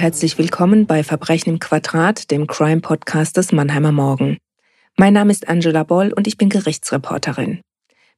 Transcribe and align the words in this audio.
herzlich 0.00 0.38
willkommen 0.38 0.86
bei 0.86 1.04
Verbrechen 1.04 1.50
im 1.50 1.58
Quadrat, 1.58 2.30
dem 2.30 2.46
Crime-Podcast 2.46 3.36
des 3.36 3.52
Mannheimer 3.52 3.92
Morgen. 3.92 4.38
Mein 4.96 5.12
Name 5.12 5.30
ist 5.30 5.46
Angela 5.46 5.82
Boll 5.82 6.14
und 6.16 6.26
ich 6.26 6.38
bin 6.38 6.48
Gerichtsreporterin. 6.48 7.60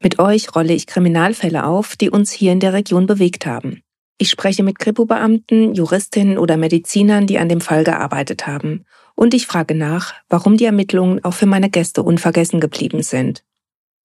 Mit 0.01 0.21
euch 0.21 0.55
rolle 0.55 0.75
ich 0.75 0.87
Kriminalfälle 0.87 1.67
auf, 1.67 1.97
die 1.97 2.09
uns 2.09 2.31
hier 2.31 2.53
in 2.53 2.61
der 2.61 2.73
Region 2.73 3.07
bewegt 3.07 3.47
haben. 3.47 3.83
Ich 4.17 4.31
spreche 4.31 4.63
mit 4.63 4.79
Kripo-Beamten, 4.79 5.75
Juristinnen 5.75 6.39
oder 6.39 6.57
Medizinern, 6.57 7.27
die 7.27 7.39
an 7.39 7.49
dem 7.49 7.61
Fall 7.61 7.83
gearbeitet 7.83 8.47
haben. 8.47 8.85
Und 9.17 9.35
ich 9.35 9.49
frage 9.49 9.75
nach, 9.75 10.15
warum 10.29 10.57
die 10.57 10.67
Ermittlungen 10.67 11.25
auch 11.25 11.35
für 11.35 11.47
meine 11.47 11.69
Gäste 11.69 12.05
unvergessen 12.05 12.61
geblieben 12.61 13.03
sind. 13.03 13.43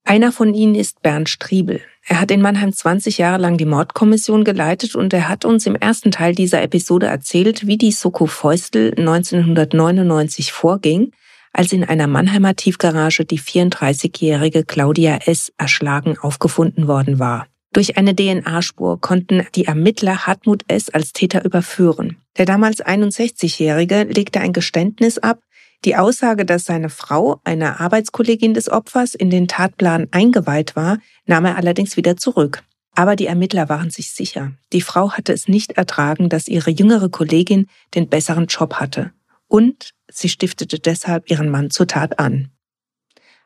Einer 0.03 0.31
von 0.31 0.55
ihnen 0.55 0.73
ist 0.73 1.03
Bernd 1.03 1.29
Striebel. 1.29 1.81
Er 2.09 2.21
hat 2.21 2.31
in 2.31 2.41
Mannheim 2.41 2.71
20 2.71 3.17
Jahre 3.17 3.41
lang 3.41 3.57
die 3.57 3.65
Mordkommission 3.65 4.45
geleitet 4.45 4.95
und 4.95 5.11
er 5.11 5.27
hat 5.27 5.43
uns 5.43 5.65
im 5.65 5.75
ersten 5.75 6.09
Teil 6.09 6.33
dieser 6.33 6.61
Episode 6.61 7.07
erzählt, 7.07 7.67
wie 7.67 7.77
die 7.77 7.91
Soko 7.91 8.27
Feustel 8.27 8.93
1999 8.97 10.53
vorging, 10.53 11.11
als 11.51 11.73
in 11.73 11.83
einer 11.83 12.07
Mannheimer 12.07 12.55
Tiefgarage 12.55 13.25
die 13.25 13.39
34-jährige 13.39 14.63
Claudia 14.63 15.17
S. 15.25 15.51
erschlagen 15.57 16.17
aufgefunden 16.17 16.87
worden 16.87 17.19
war. 17.19 17.47
Durch 17.73 17.97
eine 17.97 18.15
DNA-Spur 18.15 19.01
konnten 19.01 19.45
die 19.55 19.65
Ermittler 19.65 20.25
Hartmut 20.25 20.63
S. 20.69 20.89
als 20.89 21.11
Täter 21.11 21.43
überführen. 21.43 22.15
Der 22.37 22.45
damals 22.45 22.83
61-Jährige 22.83 24.03
legte 24.03 24.39
ein 24.39 24.53
Geständnis 24.53 25.17
ab, 25.17 25.41
die 25.85 25.95
Aussage, 25.95 26.45
dass 26.45 26.65
seine 26.65 26.89
Frau, 26.89 27.39
eine 27.43 27.79
Arbeitskollegin 27.79 28.53
des 28.53 28.69
Opfers, 28.69 29.15
in 29.15 29.29
den 29.29 29.47
Tatplan 29.47 30.07
eingeweiht 30.11 30.75
war, 30.75 30.97
nahm 31.25 31.45
er 31.45 31.55
allerdings 31.55 31.97
wieder 31.97 32.17
zurück. 32.17 32.63
Aber 32.95 33.15
die 33.15 33.27
Ermittler 33.27 33.69
waren 33.69 33.91
sich 33.91 34.11
sicher. 34.11 34.53
Die 34.73 34.81
Frau 34.81 35.11
hatte 35.11 35.31
es 35.31 35.47
nicht 35.47 35.73
ertragen, 35.73 36.29
dass 36.29 36.47
ihre 36.47 36.71
jüngere 36.71 37.09
Kollegin 37.09 37.67
den 37.93 38.09
besseren 38.09 38.47
Job 38.47 38.75
hatte. 38.75 39.11
Und 39.47 39.91
sie 40.11 40.29
stiftete 40.29 40.79
deshalb 40.79 41.29
ihren 41.29 41.49
Mann 41.49 41.69
zur 41.69 41.87
Tat 41.87 42.17
an. 42.17 42.49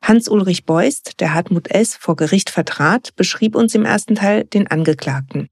Hans-Ulrich 0.02 0.66
Beust, 0.66 1.20
der 1.20 1.34
Hartmut 1.34 1.70
S. 1.70 1.96
vor 1.96 2.16
Gericht 2.16 2.50
vertrat, 2.50 3.16
beschrieb 3.18 3.56
uns 3.56 3.76
im 3.76 3.86
ersten 3.86 4.16
Teil 4.16 4.46
den 4.46 4.68
Angeklagten. 4.68 5.50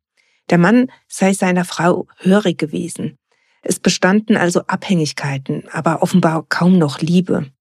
Der 0.50 0.58
Mann 0.58 0.90
sei 1.08 1.34
seiner 1.34 1.66
Frau 1.66 2.08
hörig 2.18 2.58
gewesen. 2.58 3.18
Es 3.62 3.80
bestanden 3.80 4.38
also 4.38 4.62
Abhängigkeiten, 4.68 5.64
aber 5.72 6.02
offenbar 6.02 6.46
kaum 6.48 6.78
noch 6.78 7.00
Liebe. 7.00 7.52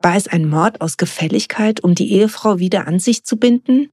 War 0.00 0.16
es 0.16 0.28
ein 0.28 0.48
Mord 0.48 0.80
aus 0.80 0.96
Gefälligkeit, 0.96 1.80
um 1.80 1.94
die 1.94 2.12
Ehefrau 2.12 2.58
wieder 2.58 2.86
an 2.86 2.98
sich 2.98 3.24
zu 3.24 3.36
binden? 3.36 3.90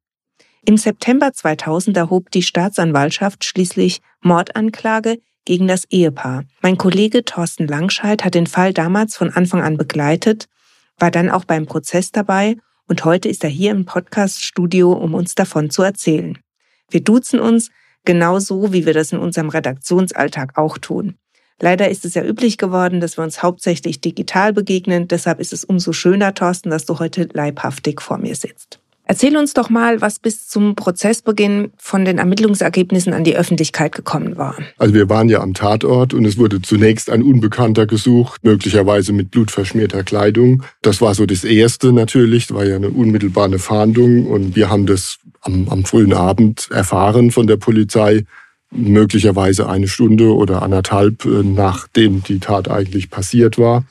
Im 0.66 0.78
September 0.78 1.34
2000 1.34 1.98
erhob 1.98 2.32
die 2.32 2.44
Staatsanwaltschaft 2.44 3.44
schließlich 3.44 4.02
Mordanklage 4.22 5.20
gegen 5.46 5.68
das 5.68 5.86
Ehepaar. 5.90 6.46
Mein 6.62 6.78
Kollege 6.78 7.26
Thorsten 7.26 7.68
Langscheid 7.68 8.24
hat 8.24 8.36
den 8.36 8.48
Fall 8.48 8.74
damals 8.74 9.18
von 9.18 9.30
Anfang 9.30 9.62
an 9.62 9.78
begleitet, 9.78 10.48
war 11.00 11.12
dann 11.12 11.30
auch 11.30 11.46
beim 11.46 11.66
Prozess 11.66 12.12
dabei 12.12 12.56
und 12.88 13.04
heute 13.04 13.28
ist 13.28 13.44
er 13.44 13.50
hier 13.50 13.72
im 13.72 13.86
Podcaststudio, 13.86 14.94
um 14.94 15.14
uns 15.14 15.36
davon 15.36 15.70
zu 15.70 15.82
erzählen. 15.82 16.38
Wir 16.90 17.04
duzen 17.04 17.40
uns 17.40 17.72
genauso, 18.06 18.72
wie 18.72 18.86
wir 18.86 18.94
das 18.94 19.12
in 19.12 19.20
unserem 19.20 19.50
Redaktionsalltag 19.50 20.58
auch 20.58 20.78
tun. 20.78 21.16
Leider 21.60 21.90
ist 21.90 22.06
es 22.06 22.14
ja 22.14 22.24
üblich 22.24 22.58
geworden, 22.58 23.00
dass 23.00 23.18
wir 23.18 23.24
uns 23.24 23.44
hauptsächlich 23.44 24.02
digital 24.02 24.54
begegnen. 24.54 25.08
Deshalb 25.08 25.40
ist 25.40 25.54
es 25.54 25.64
umso 25.64 25.94
schöner, 25.94 26.34
Thorsten, 26.34 26.70
dass 26.70 26.86
du 26.86 27.00
heute 27.00 27.30
leibhaftig 27.34 28.02
vor 28.02 28.18
mir 28.18 28.36
sitzt. 28.36 28.80
Erzähl 29.06 29.36
uns 29.36 29.54
doch 29.54 29.70
mal, 29.70 30.00
was 30.00 30.20
bis 30.20 30.48
zum 30.48 30.76
Prozessbeginn 30.76 31.72
von 31.78 32.06
den 32.06 32.20
Ermittlungsergebnissen 32.20 33.14
an 33.14 33.26
die 33.26 33.36
Öffentlichkeit 33.36 33.94
gekommen 33.94 34.38
war. 34.38 34.56
Also 34.78 34.94
wir 34.94 35.10
waren 35.10 35.28
ja 35.28 35.42
am 35.42 35.54
Tatort 35.54 36.14
und 36.14 36.24
es 36.26 36.38
wurde 36.38 36.62
zunächst 36.62 37.10
ein 37.10 37.22
Unbekannter 37.22 37.86
gesucht, 37.86 38.44
möglicherweise 38.46 39.12
mit 39.12 39.30
blutverschmierter 39.30 40.04
Kleidung. 40.04 40.64
Das 40.82 41.02
war 41.02 41.16
so 41.16 41.26
das 41.26 41.44
Erste 41.44 41.92
natürlich, 41.92 42.48
das 42.48 42.56
war 42.56 42.66
ja 42.66 42.78
eine 42.78 42.90
unmittelbare 42.90 43.60
Fahndung 43.60 44.26
und 44.26 44.56
wir 44.56 44.70
haben 44.70 44.86
das 44.86 45.18
am, 45.42 45.68
am 45.68 45.84
frühen 45.84 46.14
Abend 46.14 46.70
erfahren 46.72 47.32
von 47.32 47.46
der 47.46 47.58
Polizei, 47.58 48.24
möglicherweise 48.76 49.70
eine 49.70 49.88
Stunde 49.88 50.36
oder 50.36 50.62
anderthalb, 50.62 51.26
äh, 51.26 51.44
nachdem 51.44 52.24
die 52.24 52.40
Tat 52.40 52.70
eigentlich 52.70 53.10
passiert 53.10 53.58
war. 53.58 53.86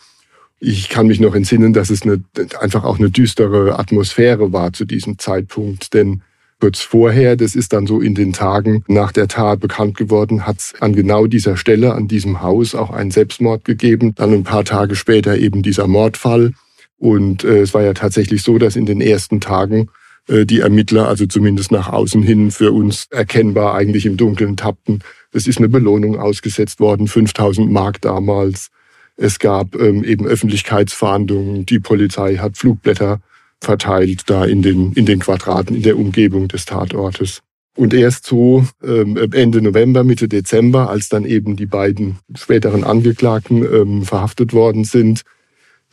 Ich 0.61 0.89
kann 0.89 1.09
mich 1.09 1.21
noch 1.21 1.35
entsinnen, 1.35 1.73
dass 1.73 1.91
es 1.91 2.03
eine, 2.03 2.23
einfach 2.61 2.85
auch 2.85 2.99
eine 2.99 3.11
düstere 3.11 3.79
Atmosphäre 3.79 4.53
war 4.53 4.73
zu 4.73 4.85
diesem 4.85 5.19
Zeitpunkt, 5.19 5.93
denn 5.95 6.23
kurz 6.61 6.81
vorher, 6.81 7.35
das 7.35 7.57
ist 7.57 7.73
dann 7.73 7.89
so 7.89 8.01
in 8.01 8.15
den 8.15 8.33
Tagen 8.33 8.85
nach 8.87 9.11
der 9.11 9.27
Tat 9.27 9.59
bekannt 9.59 9.97
geworden, 9.97 10.47
hat 10.47 10.59
es 10.59 10.75
an 10.79 10.95
genau 10.95 11.27
dieser 11.27 11.57
Stelle, 11.57 11.93
an 11.93 12.07
diesem 12.07 12.41
Haus 12.41 12.77
auch 12.77 12.91
einen 12.91 13.11
Selbstmord 13.11 13.65
gegeben. 13.65 14.15
Dann 14.15 14.33
ein 14.33 14.45
paar 14.45 14.65
Tage 14.65 14.95
später 14.95 15.37
eben 15.37 15.63
dieser 15.63 15.89
Mordfall. 15.89 16.53
Und 16.99 17.43
äh, 17.43 17.63
es 17.63 17.75
war 17.75 17.83
ja 17.83 17.95
tatsächlich 17.95 18.45
so, 18.45 18.59
dass 18.59 18.77
in 18.77 18.87
den 18.87 19.01
ersten 19.01 19.41
Tagen 19.41 19.89
die 20.29 20.61
Ermittler, 20.61 21.09
also 21.09 21.27
zumindest 21.27 21.73
nach 21.73 21.89
außen 21.89 22.23
hin 22.23 22.51
für 22.51 22.73
uns 22.73 23.07
erkennbar 23.11 23.75
eigentlich 23.75 24.07
im 24.07 24.17
Dunkeln 24.17 24.57
tappten. 24.57 25.01
Es 25.33 25.47
ist 25.47 25.59
eine 25.59 25.69
Belohnung 25.69 26.19
ausgesetzt 26.19 26.79
worden, 26.79 27.09
5000 27.09 27.71
Mark 27.71 28.01
damals. 28.01 28.71
Es 29.17 29.39
gab 29.39 29.75
ähm, 29.75 30.05
eben 30.05 30.27
Öffentlichkeitsfahndungen. 30.27 31.67
Die 31.67 31.79
Polizei 31.79 32.37
hat 32.37 32.57
Flugblätter 32.57 33.21
verteilt 33.61 34.23
da 34.27 34.45
in 34.45 34.63
den, 34.63 34.93
in 34.93 35.07
den 35.07 35.21
Quadraten, 35.21 35.77
in 35.77 35.83
der 35.83 35.99
Umgebung 35.99 36.49
des 36.49 36.65
Tatortes. 36.65 37.41
Und 37.75 37.95
erst 37.95 38.27
so 38.27 38.67
ähm, 38.83 39.17
Ende 39.33 39.63
November, 39.63 40.05
Mitte 40.05 40.29
Dezember, 40.29 40.91
als 40.91 41.09
dann 41.09 41.25
eben 41.25 41.57
die 41.57 41.67
beiden 41.67 42.19
späteren 42.35 42.85
Angeklagten 42.85 43.65
ähm, 43.65 44.03
verhaftet 44.03 44.53
worden 44.53 44.85
sind, 44.85 45.23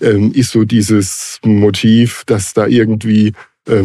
ähm, 0.02 0.34
ist 0.34 0.52
so 0.52 0.66
dieses 0.66 1.40
Motiv, 1.44 2.24
dass 2.26 2.54
da 2.54 2.68
irgendwie 2.68 3.34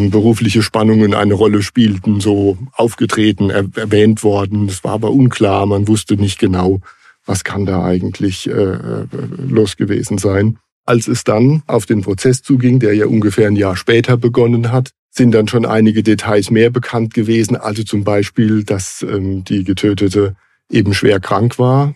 berufliche 0.09 0.61
Spannungen 0.61 1.13
eine 1.13 1.33
Rolle 1.33 1.61
spielten, 1.61 2.19
so 2.19 2.57
aufgetreten, 2.73 3.49
er, 3.49 3.65
erwähnt 3.75 4.23
worden. 4.23 4.67
Es 4.67 4.83
war 4.83 4.93
aber 4.93 5.11
unklar, 5.11 5.65
man 5.65 5.87
wusste 5.87 6.15
nicht 6.15 6.39
genau, 6.39 6.81
was 7.25 7.43
kann 7.43 7.65
da 7.65 7.83
eigentlich 7.83 8.47
äh, 8.47 8.51
äh, 8.51 9.07
los 9.37 9.77
gewesen 9.77 10.17
sein. 10.17 10.57
Als 10.85 11.07
es 11.07 11.23
dann 11.23 11.63
auf 11.65 11.85
den 11.85 12.01
Prozess 12.01 12.43
zuging, 12.43 12.79
der 12.79 12.93
ja 12.93 13.07
ungefähr 13.07 13.47
ein 13.47 13.55
Jahr 13.55 13.75
später 13.75 14.17
begonnen 14.17 14.71
hat, 14.71 14.91
sind 15.09 15.31
dann 15.31 15.47
schon 15.47 15.65
einige 15.65 16.03
Details 16.03 16.51
mehr 16.51 16.69
bekannt 16.69 17.13
gewesen. 17.13 17.55
Also 17.55 17.83
zum 17.83 18.03
Beispiel, 18.03 18.63
dass 18.63 19.01
ähm, 19.01 19.43
die 19.43 19.63
Getötete 19.63 20.35
eben 20.69 20.93
schwer 20.93 21.19
krank 21.19 21.57
war, 21.57 21.95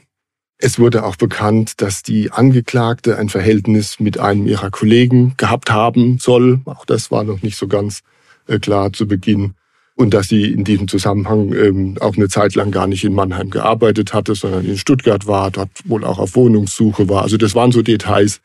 es 0.61 0.77
wurde 0.77 1.05
auch 1.05 1.15
bekannt, 1.15 1.81
dass 1.81 2.03
die 2.03 2.31
Angeklagte 2.31 3.17
ein 3.17 3.29
Verhältnis 3.29 4.01
mit 4.01 4.19
einem 4.19 4.45
ihrer 4.45 4.69
Kollegen 4.69 5.33
gehabt 5.37 5.71
haben 5.71 6.17
soll. 6.19 6.59
Auch 6.65 6.85
das 6.85 7.11
war 7.11 7.23
noch 7.23 7.41
nicht 7.41 7.55
so 7.55 7.69
ganz 7.69 8.01
äh, 8.45 8.59
klar 8.59 8.91
zu 8.91 9.07
Beginn. 9.07 9.53
Und 9.95 10.13
dass 10.13 10.27
sie 10.27 10.51
in 10.51 10.65
diesem 10.65 10.89
Zusammenhang 10.89 11.53
ähm, 11.53 11.97
auch 12.01 12.17
eine 12.17 12.27
Zeit 12.27 12.55
lang 12.55 12.71
gar 12.71 12.87
nicht 12.87 13.05
in 13.05 13.13
Mannheim 13.13 13.49
gearbeitet 13.49 14.13
hatte, 14.13 14.35
sondern 14.35 14.65
in 14.65 14.77
Stuttgart 14.77 15.27
war, 15.27 15.49
dort 15.49 15.69
wohl 15.85 16.03
auch 16.03 16.19
auf 16.19 16.35
Wohnungssuche 16.35 17.07
war. 17.07 17.23
Also 17.23 17.37
das 17.37 17.55
waren 17.55 17.71
so 17.71 17.81
Details, 17.81 18.41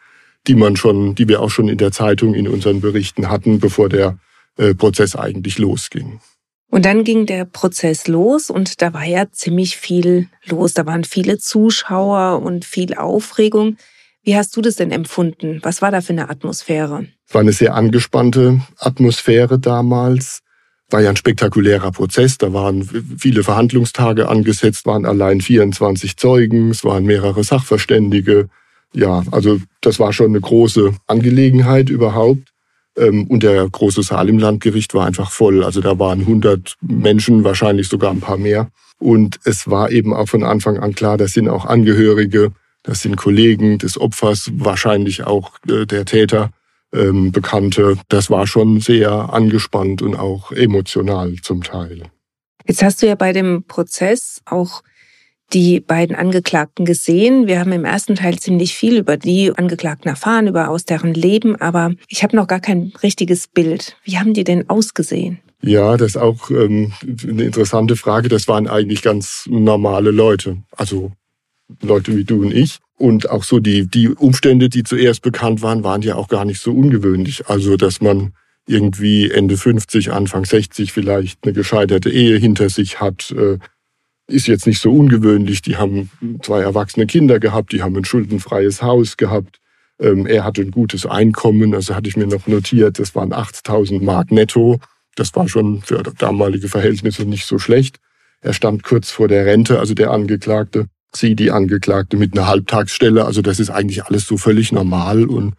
die 0.46 0.54
man 0.54 0.76
schon, 0.76 1.16
die 1.16 1.26
wir 1.26 1.40
auch 1.40 1.50
schon 1.50 1.68
in 1.68 1.78
der 1.78 1.90
Zeitung 1.90 2.34
in 2.34 2.46
unseren 2.46 2.80
Berichten 2.80 3.28
hatten, 3.28 3.58
bevor 3.58 3.88
der 3.88 4.18
äh, 4.56 4.72
Prozess 4.74 5.16
eigentlich 5.16 5.58
losging. 5.58 6.20
Und 6.74 6.86
dann 6.86 7.04
ging 7.04 7.24
der 7.24 7.44
Prozess 7.44 8.08
los 8.08 8.50
und 8.50 8.82
da 8.82 8.92
war 8.92 9.04
ja 9.04 9.30
ziemlich 9.30 9.76
viel 9.76 10.26
los. 10.44 10.74
Da 10.74 10.84
waren 10.86 11.04
viele 11.04 11.38
Zuschauer 11.38 12.42
und 12.42 12.64
viel 12.64 12.94
Aufregung. 12.94 13.76
Wie 14.24 14.34
hast 14.34 14.56
du 14.56 14.60
das 14.60 14.74
denn 14.74 14.90
empfunden? 14.90 15.60
Was 15.62 15.82
war 15.82 15.92
da 15.92 16.00
für 16.00 16.14
eine 16.14 16.28
Atmosphäre? 16.30 17.06
Es 17.28 17.32
war 17.32 17.42
eine 17.42 17.52
sehr 17.52 17.76
angespannte 17.76 18.60
Atmosphäre 18.76 19.60
damals. 19.60 20.40
War 20.90 21.00
ja 21.00 21.10
ein 21.10 21.16
spektakulärer 21.16 21.92
Prozess. 21.92 22.38
Da 22.38 22.52
waren 22.52 22.82
viele 23.18 23.44
Verhandlungstage 23.44 24.28
angesetzt, 24.28 24.84
waren 24.84 25.06
allein 25.06 25.40
24 25.40 26.16
Zeugen, 26.16 26.70
es 26.70 26.82
waren 26.82 27.04
mehrere 27.04 27.44
Sachverständige. 27.44 28.48
Ja, 28.92 29.22
also 29.30 29.60
das 29.80 30.00
war 30.00 30.12
schon 30.12 30.32
eine 30.32 30.40
große 30.40 30.92
Angelegenheit 31.06 31.88
überhaupt. 31.88 32.53
Ähm, 32.96 33.26
und 33.28 33.42
der 33.42 33.68
große 33.68 34.02
Saal 34.02 34.28
im 34.28 34.38
Landgericht 34.38 34.94
war 34.94 35.06
einfach 35.06 35.30
voll. 35.30 35.64
Also 35.64 35.80
da 35.80 35.98
waren 35.98 36.20
100 36.20 36.76
Menschen, 36.80 37.44
wahrscheinlich 37.44 37.88
sogar 37.88 38.10
ein 38.10 38.20
paar 38.20 38.38
mehr. 38.38 38.70
Und 38.98 39.40
es 39.44 39.68
war 39.68 39.90
eben 39.90 40.14
auch 40.14 40.28
von 40.28 40.44
Anfang 40.44 40.78
an 40.78 40.94
klar, 40.94 41.16
das 41.16 41.32
sind 41.32 41.48
auch 41.48 41.66
Angehörige, 41.66 42.52
das 42.82 43.02
sind 43.02 43.16
Kollegen 43.16 43.78
des 43.78 44.00
Opfers, 44.00 44.50
wahrscheinlich 44.54 45.24
auch 45.24 45.52
äh, 45.68 45.86
der 45.86 46.04
Täter, 46.04 46.50
ähm, 46.92 47.32
Bekannte. 47.32 47.98
Das 48.08 48.30
war 48.30 48.46
schon 48.46 48.80
sehr 48.80 49.10
angespannt 49.10 50.00
und 50.00 50.14
auch 50.14 50.52
emotional 50.52 51.34
zum 51.42 51.62
Teil. 51.62 52.02
Jetzt 52.66 52.82
hast 52.82 53.02
du 53.02 53.06
ja 53.06 53.14
bei 53.14 53.32
dem 53.32 53.64
Prozess 53.64 54.40
auch 54.46 54.82
die 55.54 55.80
beiden 55.80 56.16
Angeklagten 56.16 56.84
gesehen. 56.84 57.46
Wir 57.46 57.60
haben 57.60 57.72
im 57.72 57.84
ersten 57.84 58.16
Teil 58.16 58.38
ziemlich 58.38 58.74
viel 58.74 58.98
über 58.98 59.16
die 59.16 59.52
Angeklagten 59.56 60.08
erfahren, 60.08 60.48
über 60.48 60.68
aus 60.68 60.84
deren 60.84 61.14
Leben, 61.14 61.56
aber 61.56 61.92
ich 62.08 62.22
habe 62.22 62.36
noch 62.36 62.48
gar 62.48 62.60
kein 62.60 62.92
richtiges 63.02 63.46
Bild. 63.46 63.96
Wie 64.04 64.18
haben 64.18 64.34
die 64.34 64.44
denn 64.44 64.68
ausgesehen? 64.68 65.38
Ja, 65.62 65.96
das 65.96 66.08
ist 66.08 66.16
auch 66.16 66.50
ähm, 66.50 66.92
eine 67.02 67.44
interessante 67.44 67.96
Frage. 67.96 68.28
Das 68.28 68.48
waren 68.48 68.68
eigentlich 68.68 69.00
ganz 69.00 69.46
normale 69.48 70.10
Leute. 70.10 70.58
Also 70.72 71.12
Leute 71.80 72.16
wie 72.16 72.24
du 72.24 72.42
und 72.42 72.52
ich. 72.52 72.78
Und 72.96 73.30
auch 73.30 73.44
so 73.44 73.60
die, 73.60 73.86
die 73.86 74.08
Umstände, 74.08 74.68
die 74.68 74.82
zuerst 74.82 75.22
bekannt 75.22 75.62
waren, 75.62 75.82
waren 75.82 76.02
ja 76.02 76.16
auch 76.16 76.28
gar 76.28 76.44
nicht 76.44 76.60
so 76.60 76.72
ungewöhnlich. 76.72 77.46
Also, 77.46 77.76
dass 77.76 78.00
man 78.00 78.34
irgendwie 78.66 79.30
Ende 79.30 79.56
50, 79.56 80.12
Anfang 80.12 80.44
60 80.44 80.92
vielleicht 80.92 81.40
eine 81.42 81.52
gescheiterte 81.52 82.10
Ehe 82.10 82.36
hinter 82.38 82.68
sich 82.70 83.00
hat, 83.00 83.30
äh, 83.32 83.58
ist 84.26 84.46
jetzt 84.46 84.66
nicht 84.66 84.80
so 84.80 84.92
ungewöhnlich. 84.92 85.62
Die 85.62 85.76
haben 85.76 86.10
zwei 86.42 86.62
erwachsene 86.62 87.06
Kinder 87.06 87.38
gehabt, 87.38 87.72
die 87.72 87.82
haben 87.82 87.96
ein 87.96 88.04
schuldenfreies 88.04 88.82
Haus 88.82 89.16
gehabt. 89.16 89.60
Ähm, 90.00 90.26
er 90.26 90.44
hatte 90.44 90.62
ein 90.62 90.70
gutes 90.70 91.06
Einkommen, 91.06 91.74
also 91.74 91.94
hatte 91.94 92.08
ich 92.08 92.16
mir 92.16 92.26
noch 92.26 92.46
notiert, 92.46 92.98
das 92.98 93.14
waren 93.14 93.32
8000 93.32 94.02
Mark 94.02 94.32
netto. 94.32 94.80
Das 95.14 95.34
war 95.36 95.48
schon 95.48 95.82
für 95.82 96.02
damalige 96.02 96.68
Verhältnisse 96.68 97.24
nicht 97.24 97.46
so 97.46 97.58
schlecht. 97.58 97.98
Er 98.40 98.52
stand 98.52 98.82
kurz 98.82 99.10
vor 99.10 99.28
der 99.28 99.46
Rente, 99.46 99.78
also 99.78 99.94
der 99.94 100.10
Angeklagte, 100.10 100.86
sie, 101.14 101.36
die 101.36 101.50
Angeklagte, 101.50 102.16
mit 102.16 102.36
einer 102.36 102.48
Halbtagsstelle. 102.48 103.24
Also 103.24 103.40
das 103.40 103.60
ist 103.60 103.70
eigentlich 103.70 104.04
alles 104.04 104.26
so 104.26 104.36
völlig 104.36 104.72
normal 104.72 105.26
und 105.26 105.54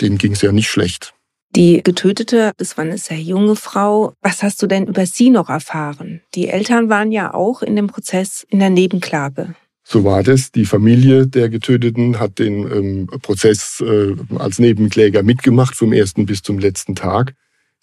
denen 0.00 0.18
ging 0.18 0.32
es 0.32 0.42
ja 0.42 0.52
nicht 0.52 0.70
schlecht. 0.70 1.12
Die 1.56 1.82
Getötete, 1.82 2.52
das 2.58 2.76
war 2.76 2.84
eine 2.84 2.98
sehr 2.98 3.18
junge 3.18 3.56
Frau. 3.56 4.14
Was 4.22 4.42
hast 4.42 4.62
du 4.62 4.68
denn 4.68 4.86
über 4.86 5.04
sie 5.04 5.30
noch 5.30 5.48
erfahren? 5.48 6.20
Die 6.34 6.48
Eltern 6.48 6.88
waren 6.88 7.10
ja 7.10 7.34
auch 7.34 7.62
in 7.62 7.74
dem 7.74 7.88
Prozess 7.88 8.46
in 8.48 8.60
der 8.60 8.70
Nebenklage. 8.70 9.54
So 9.82 10.04
war 10.04 10.22
das. 10.22 10.52
Die 10.52 10.64
Familie 10.64 11.26
der 11.26 11.48
Getöteten 11.48 12.20
hat 12.20 12.38
den 12.38 12.70
ähm, 12.70 13.06
Prozess 13.22 13.82
äh, 13.84 14.14
als 14.38 14.60
Nebenkläger 14.60 15.24
mitgemacht, 15.24 15.74
vom 15.74 15.92
ersten 15.92 16.26
bis 16.26 16.42
zum 16.42 16.60
letzten 16.60 16.94
Tag. 16.94 17.34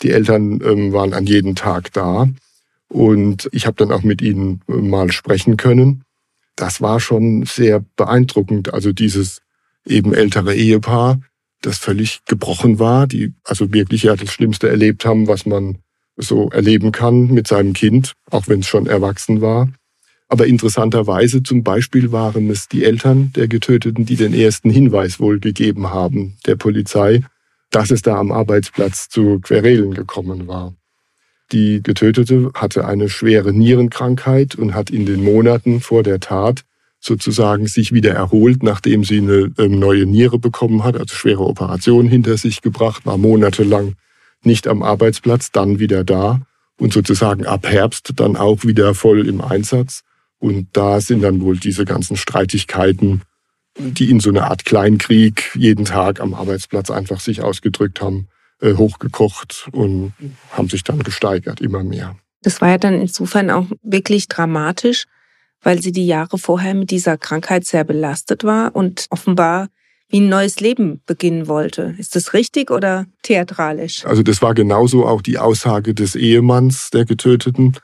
Die 0.01 0.11
Eltern 0.11 0.61
ähm, 0.63 0.93
waren 0.93 1.13
an 1.13 1.25
jedem 1.25 1.55
Tag 1.55 1.91
da 1.91 2.29
und 2.87 3.49
ich 3.51 3.65
habe 3.65 3.75
dann 3.75 3.91
auch 3.91 4.03
mit 4.03 4.21
ihnen 4.21 4.61
äh, 4.69 4.73
mal 4.73 5.11
sprechen 5.11 5.57
können. 5.57 6.03
Das 6.55 6.81
war 6.81 7.01
schon 7.01 7.45
sehr 7.45 7.83
beeindruckend. 7.97 8.73
Also 8.73 8.93
dieses 8.93 9.41
eben 9.85 10.13
ältere 10.13 10.55
Ehepaar, 10.55 11.19
das 11.61 11.77
völlig 11.77 12.19
gebrochen 12.25 12.79
war, 12.79 13.07
die 13.07 13.33
also 13.43 13.73
wirklich 13.73 14.03
ja 14.03 14.15
das 14.15 14.31
Schlimmste 14.31 14.69
erlebt 14.69 15.05
haben, 15.05 15.27
was 15.27 15.45
man 15.45 15.79
so 16.15 16.49
erleben 16.49 16.91
kann 16.91 17.27
mit 17.27 17.47
seinem 17.47 17.73
Kind, 17.73 18.13
auch 18.31 18.47
wenn 18.47 18.61
es 18.61 18.67
schon 18.67 18.87
erwachsen 18.87 19.41
war. 19.41 19.69
Aber 20.29 20.45
interessanterweise 20.45 21.41
zum 21.41 21.63
Beispiel 21.63 22.11
waren 22.11 22.49
es 22.49 22.67
die 22.67 22.83
Eltern 22.83 23.31
der 23.35 23.47
Getöteten, 23.47 24.05
die 24.05 24.17
den 24.17 24.33
ersten 24.33 24.69
Hinweis 24.69 25.19
wohl 25.19 25.39
gegeben 25.39 25.89
haben 25.89 26.35
der 26.45 26.55
Polizei, 26.55 27.21
dass 27.71 27.91
es 27.91 28.01
da 28.01 28.17
am 28.17 28.31
Arbeitsplatz 28.31 29.09
zu 29.09 29.39
Querelen 29.39 29.93
gekommen 29.93 30.47
war. 30.47 30.75
Die 31.53 31.81
Getötete 31.81 32.51
hatte 32.55 32.85
eine 32.85 33.07
schwere 33.07 33.53
Nierenkrankheit 33.53 34.55
und 34.55 34.73
hat 34.73 34.89
in 34.89 35.05
den 35.05 35.23
Monaten 35.23 35.79
vor 35.79 36.03
der 36.03 36.19
Tat 36.19 36.65
sozusagen 36.99 37.67
sich 37.67 37.93
wieder 37.93 38.13
erholt, 38.13 38.63
nachdem 38.63 39.03
sie 39.03 39.19
eine 39.19 39.51
ähm, 39.57 39.79
neue 39.79 40.05
Niere 40.05 40.39
bekommen 40.39 40.83
hat, 40.83 40.97
also 40.97 41.13
schwere 41.13 41.45
Operation 41.45 42.07
hinter 42.07 42.37
sich 42.37 42.61
gebracht, 42.61 43.05
war 43.05 43.17
monatelang 43.17 43.95
nicht 44.43 44.67
am 44.67 44.83
Arbeitsplatz, 44.83 45.51
dann 45.51 45.79
wieder 45.79 46.03
da 46.03 46.41
und 46.77 46.93
sozusagen 46.93 47.45
ab 47.45 47.67
Herbst 47.67 48.13
dann 48.15 48.35
auch 48.35 48.63
wieder 48.63 48.93
voll 48.93 49.27
im 49.27 49.41
Einsatz. 49.41 50.01
Und 50.39 50.67
da 50.73 51.01
sind 51.01 51.21
dann 51.21 51.41
wohl 51.41 51.57
diese 51.57 51.85
ganzen 51.85 52.15
Streitigkeiten, 52.17 53.21
die 53.79 54.09
in 54.09 54.19
so 54.19 54.29
einer 54.29 54.49
Art 54.49 54.65
Kleinkrieg 54.65 55.51
jeden 55.55 55.85
Tag 55.85 56.19
am 56.19 56.33
Arbeitsplatz 56.33 56.91
einfach 56.91 57.19
sich 57.19 57.41
ausgedrückt 57.41 58.01
haben, 58.01 58.27
äh, 58.61 58.73
hochgekocht 58.73 59.69
und 59.71 60.13
haben 60.51 60.69
sich 60.69 60.83
dann 60.83 60.99
gesteigert, 60.99 61.61
immer 61.61 61.83
mehr. 61.83 62.15
Das 62.41 62.61
war 62.61 62.69
ja 62.69 62.77
dann 62.77 63.01
insofern 63.01 63.49
auch 63.49 63.65
wirklich 63.81 64.27
dramatisch, 64.27 65.05
weil 65.61 65.81
sie 65.81 65.91
die 65.91 66.07
Jahre 66.07 66.37
vorher 66.37 66.73
mit 66.73 66.91
dieser 66.91 67.17
Krankheit 67.17 67.65
sehr 67.65 67.83
belastet 67.83 68.43
war 68.43 68.75
und 68.75 69.07
offenbar 69.09 69.67
wie 70.09 70.21
ein 70.21 70.29
neues 70.29 70.59
Leben 70.59 71.01
beginnen 71.05 71.47
wollte. 71.47 71.95
Ist 71.97 72.15
das 72.15 72.33
richtig 72.33 72.71
oder 72.71 73.05
theatralisch? 73.23 74.05
Also 74.05 74.23
das 74.23 74.41
war 74.41 74.53
genauso 74.53 75.05
auch 75.05 75.21
die 75.21 75.37
Aussage 75.37 75.93
des 75.93 76.15
Ehemanns 76.15 76.89
der 76.91 77.05
Getöteten. 77.05 77.77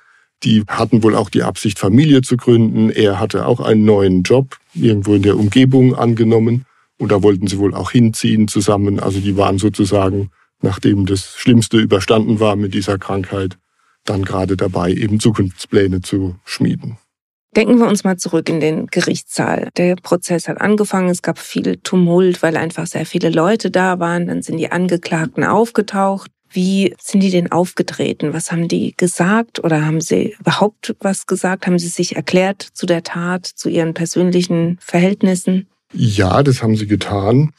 Die 0.44 0.64
hatten 0.68 1.04
wohl 1.04 1.16
auch 1.16 1.30
die 1.30 1.44
Absicht, 1.44 1.80
Familie 1.80 2.22
zu 2.22 2.38
gründen. 2.38 2.90
Er 2.90 3.20
hatte 3.20 3.46
auch 3.46 3.60
einen 3.60 3.86
neuen 3.86 4.24
Job 4.24 4.58
irgendwo 4.74 5.16
in 5.16 5.22
der 5.22 5.38
Umgebung 5.38 5.96
angenommen. 5.96 6.66
Und 6.98 7.12
da 7.12 7.24
wollten 7.24 7.48
sie 7.48 7.60
wohl 7.60 7.74
auch 7.74 7.92
hinziehen 7.92 8.48
zusammen. 8.48 9.00
Also 9.00 9.20
die 9.20 9.36
waren 9.36 9.58
sozusagen, 9.58 10.32
nachdem 10.62 11.06
das 11.06 11.36
Schlimmste 11.36 11.78
überstanden 11.78 12.40
war 12.40 12.56
mit 12.56 12.74
dieser 12.74 12.98
Krankheit, 12.98 13.58
dann 14.06 14.24
gerade 14.24 14.58
dabei, 14.58 14.92
eben 14.92 15.20
Zukunftspläne 15.20 16.02
zu 16.02 16.36
schmieden. 16.46 16.98
Denken 17.56 17.78
wir 17.78 17.88
uns 17.88 18.04
mal 18.04 18.18
zurück 18.18 18.50
in 18.50 18.60
den 18.60 18.88
Gerichtssaal. 18.88 19.70
Der 19.78 19.96
Prozess 19.96 20.48
hat 20.48 20.60
angefangen, 20.60 21.10
es 21.10 21.22
gab 21.22 21.38
viel 21.38 21.78
Tumult, 21.78 22.42
weil 22.42 22.58
einfach 22.58 22.88
sehr 22.88 23.06
viele 23.06 23.30
Leute 23.30 23.70
da 23.70 24.00
waren. 24.00 24.28
Dann 24.28 24.42
sind 24.42 24.58
die 24.58 24.72
Angeklagten 24.72 25.44
aufgetaucht. 25.44 26.32
Wie 26.50 26.96
sind 27.00 27.22
die 27.22 27.32
denn 27.32 27.52
aufgetreten? 27.52 28.34
Was 28.34 28.52
haben 28.52 28.68
die 28.68 28.94
gesagt 28.96 29.64
oder 29.64 29.86
haben 29.86 30.02
sie 30.02 30.36
überhaupt 30.40 30.96
was 31.00 31.26
gesagt? 31.26 31.66
Haben 31.66 31.80
sie 31.80 31.88
sich 31.88 32.16
erklärt 32.16 32.62
zu 32.74 32.86
der 32.86 33.04
Tat, 33.04 33.46
zu 33.46 33.70
ihren 33.70 33.94
persönlichen 33.94 34.78
Verhältnissen? 34.80 35.68
Ja, 35.94 36.44
das 36.44 36.62
haben 36.62 36.76
sie 36.76 36.88
getan. 36.88 37.52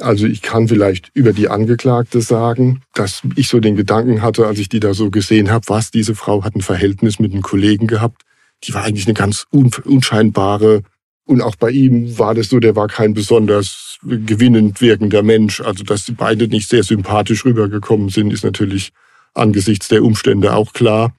Also 0.00 0.26
ich 0.26 0.42
kann 0.42 0.68
vielleicht 0.68 1.10
über 1.14 1.32
die 1.32 1.48
Angeklagte 1.48 2.20
sagen, 2.20 2.82
dass 2.94 3.22
ich 3.36 3.48
so 3.48 3.60
den 3.60 3.76
Gedanken 3.76 4.22
hatte, 4.22 4.46
als 4.46 4.58
ich 4.58 4.68
die 4.68 4.80
da 4.80 4.94
so 4.94 5.10
gesehen 5.10 5.50
habe, 5.50 5.64
was 5.68 5.90
diese 5.90 6.14
Frau 6.14 6.44
hat 6.44 6.54
ein 6.54 6.62
Verhältnis 6.62 7.18
mit 7.18 7.32
einem 7.32 7.42
Kollegen 7.42 7.86
gehabt, 7.86 8.22
die 8.64 8.74
war 8.74 8.84
eigentlich 8.84 9.06
eine 9.06 9.14
ganz 9.14 9.46
unscheinbare. 9.50 10.82
Und 11.24 11.42
auch 11.42 11.56
bei 11.56 11.70
ihm 11.70 12.18
war 12.18 12.34
das 12.34 12.48
so, 12.48 12.58
der 12.58 12.76
war 12.76 12.88
kein 12.88 13.14
besonders 13.14 13.98
gewinnend 14.02 14.80
wirkender 14.80 15.22
Mensch. 15.22 15.60
Also, 15.60 15.84
dass 15.84 16.04
die 16.04 16.12
beide 16.12 16.48
nicht 16.48 16.68
sehr 16.68 16.82
sympathisch 16.82 17.44
rübergekommen 17.44 18.08
sind, 18.08 18.32
ist 18.32 18.44
natürlich 18.44 18.92
angesichts 19.34 19.88
der 19.88 20.02
Umstände 20.02 20.54
auch 20.54 20.72
klar. 20.72 21.14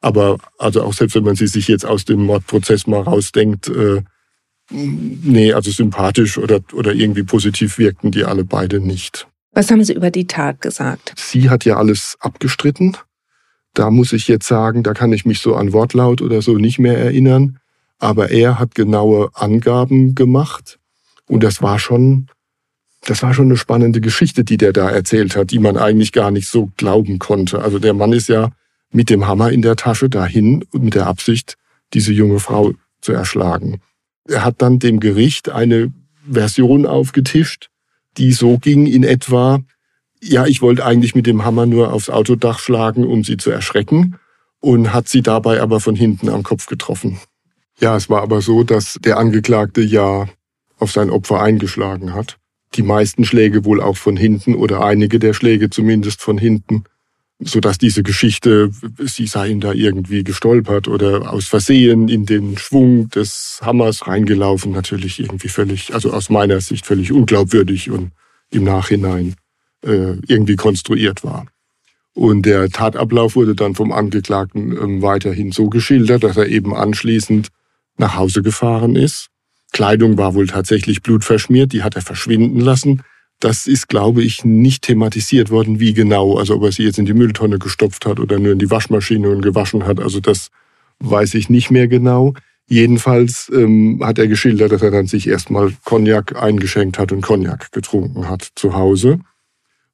Aber 0.00 0.38
also 0.58 0.82
auch 0.82 0.94
selbst 0.94 1.16
wenn 1.16 1.24
man 1.24 1.34
sie 1.34 1.48
sich 1.48 1.66
jetzt 1.66 1.84
aus 1.84 2.04
dem 2.04 2.24
Mordprozess 2.24 2.86
mal 2.86 3.02
rausdenkt, 3.02 3.68
äh, 3.68 4.02
nee, 4.70 5.52
also 5.52 5.70
sympathisch 5.70 6.38
oder, 6.38 6.60
oder 6.72 6.92
irgendwie 6.92 7.24
positiv 7.24 7.78
wirkten 7.78 8.12
die 8.12 8.24
alle 8.24 8.44
beide 8.44 8.80
nicht. 8.80 9.26
Was 9.52 9.70
haben 9.70 9.82
Sie 9.82 9.94
über 9.94 10.10
die 10.10 10.26
Tat 10.26 10.60
gesagt? 10.60 11.14
Sie 11.16 11.50
hat 11.50 11.64
ja 11.64 11.76
alles 11.76 12.16
abgestritten. 12.20 12.96
Da 13.74 13.90
muss 13.90 14.12
ich 14.12 14.28
jetzt 14.28 14.46
sagen, 14.46 14.82
da 14.82 14.94
kann 14.94 15.12
ich 15.12 15.24
mich 15.24 15.40
so 15.40 15.54
an 15.54 15.72
Wortlaut 15.72 16.22
oder 16.22 16.42
so 16.42 16.54
nicht 16.54 16.78
mehr 16.78 16.98
erinnern. 16.98 17.58
Aber 17.98 18.30
er 18.30 18.58
hat 18.58 18.74
genaue 18.74 19.30
Angaben 19.34 20.14
gemacht. 20.14 20.78
Und 21.26 21.42
das 21.42 21.62
war 21.62 21.78
schon, 21.78 22.28
das 23.04 23.22
war 23.22 23.34
schon 23.34 23.46
eine 23.46 23.56
spannende 23.56 24.00
Geschichte, 24.00 24.44
die 24.44 24.56
der 24.56 24.72
da 24.72 24.88
erzählt 24.90 25.36
hat, 25.36 25.50
die 25.50 25.58
man 25.58 25.76
eigentlich 25.76 26.12
gar 26.12 26.30
nicht 26.30 26.48
so 26.48 26.70
glauben 26.76 27.18
konnte. 27.18 27.60
Also 27.60 27.78
der 27.78 27.94
Mann 27.94 28.12
ist 28.12 28.28
ja 28.28 28.50
mit 28.90 29.10
dem 29.10 29.26
Hammer 29.26 29.50
in 29.50 29.62
der 29.62 29.76
Tasche 29.76 30.08
dahin 30.08 30.64
und 30.72 30.82
mit 30.82 30.94
der 30.94 31.06
Absicht, 31.06 31.56
diese 31.94 32.12
junge 32.12 32.40
Frau 32.40 32.72
zu 33.00 33.12
erschlagen. 33.12 33.80
Er 34.26 34.44
hat 34.44 34.60
dann 34.62 34.78
dem 34.78 35.00
Gericht 35.00 35.48
eine 35.48 35.92
Version 36.30 36.86
aufgetischt, 36.86 37.70
die 38.16 38.32
so 38.32 38.58
ging 38.58 38.86
in 38.86 39.04
etwa, 39.04 39.60
ja, 40.20 40.46
ich 40.46 40.62
wollte 40.62 40.84
eigentlich 40.84 41.14
mit 41.14 41.26
dem 41.26 41.44
Hammer 41.44 41.66
nur 41.66 41.92
aufs 41.92 42.10
Autodach 42.10 42.58
schlagen, 42.58 43.04
um 43.04 43.24
sie 43.24 43.36
zu 43.36 43.50
erschrecken 43.50 44.16
und 44.60 44.92
hat 44.92 45.08
sie 45.08 45.22
dabei 45.22 45.60
aber 45.60 45.80
von 45.80 45.94
hinten 45.94 46.28
am 46.28 46.42
Kopf 46.42 46.66
getroffen. 46.66 47.18
Ja, 47.80 47.96
es 47.96 48.10
war 48.10 48.22
aber 48.22 48.40
so, 48.40 48.64
dass 48.64 48.98
der 49.00 49.18
Angeklagte 49.18 49.80
ja 49.80 50.28
auf 50.78 50.92
sein 50.92 51.10
Opfer 51.10 51.40
eingeschlagen 51.40 52.14
hat. 52.14 52.38
Die 52.74 52.82
meisten 52.82 53.24
Schläge 53.24 53.64
wohl 53.64 53.80
auch 53.80 53.96
von 53.96 54.16
hinten 54.16 54.54
oder 54.54 54.84
einige 54.84 55.18
der 55.18 55.32
Schläge 55.32 55.70
zumindest 55.70 56.20
von 56.20 56.38
hinten, 56.38 56.84
so 57.38 57.60
dass 57.60 57.78
diese 57.78 58.02
Geschichte, 58.02 58.70
sie 58.98 59.26
sei 59.26 59.48
ihm 59.48 59.60
da 59.60 59.72
irgendwie 59.72 60.24
gestolpert 60.24 60.88
oder 60.88 61.32
aus 61.32 61.46
Versehen 61.46 62.08
in 62.08 62.26
den 62.26 62.58
Schwung 62.58 63.08
des 63.10 63.60
Hammers 63.62 64.06
reingelaufen, 64.06 64.72
natürlich 64.72 65.20
irgendwie 65.20 65.48
völlig, 65.48 65.94
also 65.94 66.12
aus 66.12 66.30
meiner 66.30 66.60
Sicht 66.60 66.84
völlig 66.84 67.12
unglaubwürdig 67.12 67.90
und 67.90 68.10
im 68.50 68.64
Nachhinein 68.64 69.36
äh, 69.84 70.14
irgendwie 70.26 70.56
konstruiert 70.56 71.24
war. 71.24 71.46
Und 72.14 72.46
der 72.46 72.68
Tatablauf 72.68 73.36
wurde 73.36 73.54
dann 73.54 73.74
vom 73.74 73.92
Angeklagten 73.92 74.72
ähm, 74.72 75.02
weiterhin 75.02 75.52
so 75.52 75.68
geschildert, 75.68 76.24
dass 76.24 76.36
er 76.36 76.48
eben 76.48 76.74
anschließend 76.74 77.48
nach 77.96 78.16
Hause 78.16 78.42
gefahren 78.42 78.96
ist. 78.96 79.28
Kleidung 79.72 80.18
war 80.18 80.34
wohl 80.34 80.46
tatsächlich 80.46 81.02
blutverschmiert, 81.02 81.72
die 81.72 81.82
hat 81.82 81.94
er 81.94 82.02
verschwinden 82.02 82.60
lassen. 82.60 83.02
Das 83.40 83.68
ist, 83.68 83.88
glaube 83.88 84.22
ich, 84.22 84.44
nicht 84.44 84.82
thematisiert 84.82 85.50
worden, 85.50 85.78
wie 85.78 85.94
genau, 85.94 86.36
also 86.36 86.56
ob 86.56 86.64
er 86.64 86.72
sie 86.72 86.82
jetzt 86.82 86.98
in 86.98 87.06
die 87.06 87.14
Mülltonne 87.14 87.58
gestopft 87.58 88.04
hat 88.04 88.18
oder 88.18 88.38
nur 88.40 88.52
in 88.52 88.58
die 88.58 88.70
Waschmaschine 88.70 89.28
und 89.28 89.42
gewaschen 89.42 89.86
hat. 89.86 90.00
Also 90.00 90.18
das 90.18 90.48
weiß 90.98 91.34
ich 91.34 91.48
nicht 91.48 91.70
mehr 91.70 91.86
genau. 91.86 92.34
Jedenfalls 92.66 93.50
ähm, 93.54 94.00
hat 94.02 94.18
er 94.18 94.26
geschildert, 94.26 94.72
dass 94.72 94.82
er 94.82 94.90
dann 94.90 95.06
sich 95.06 95.28
erstmal 95.28 95.72
Cognac 95.84 96.34
eingeschenkt 96.34 96.98
hat 96.98 97.12
und 97.12 97.20
Cognac 97.20 97.70
getrunken 97.70 98.28
hat 98.28 98.48
zu 98.56 98.74
Hause. 98.74 99.20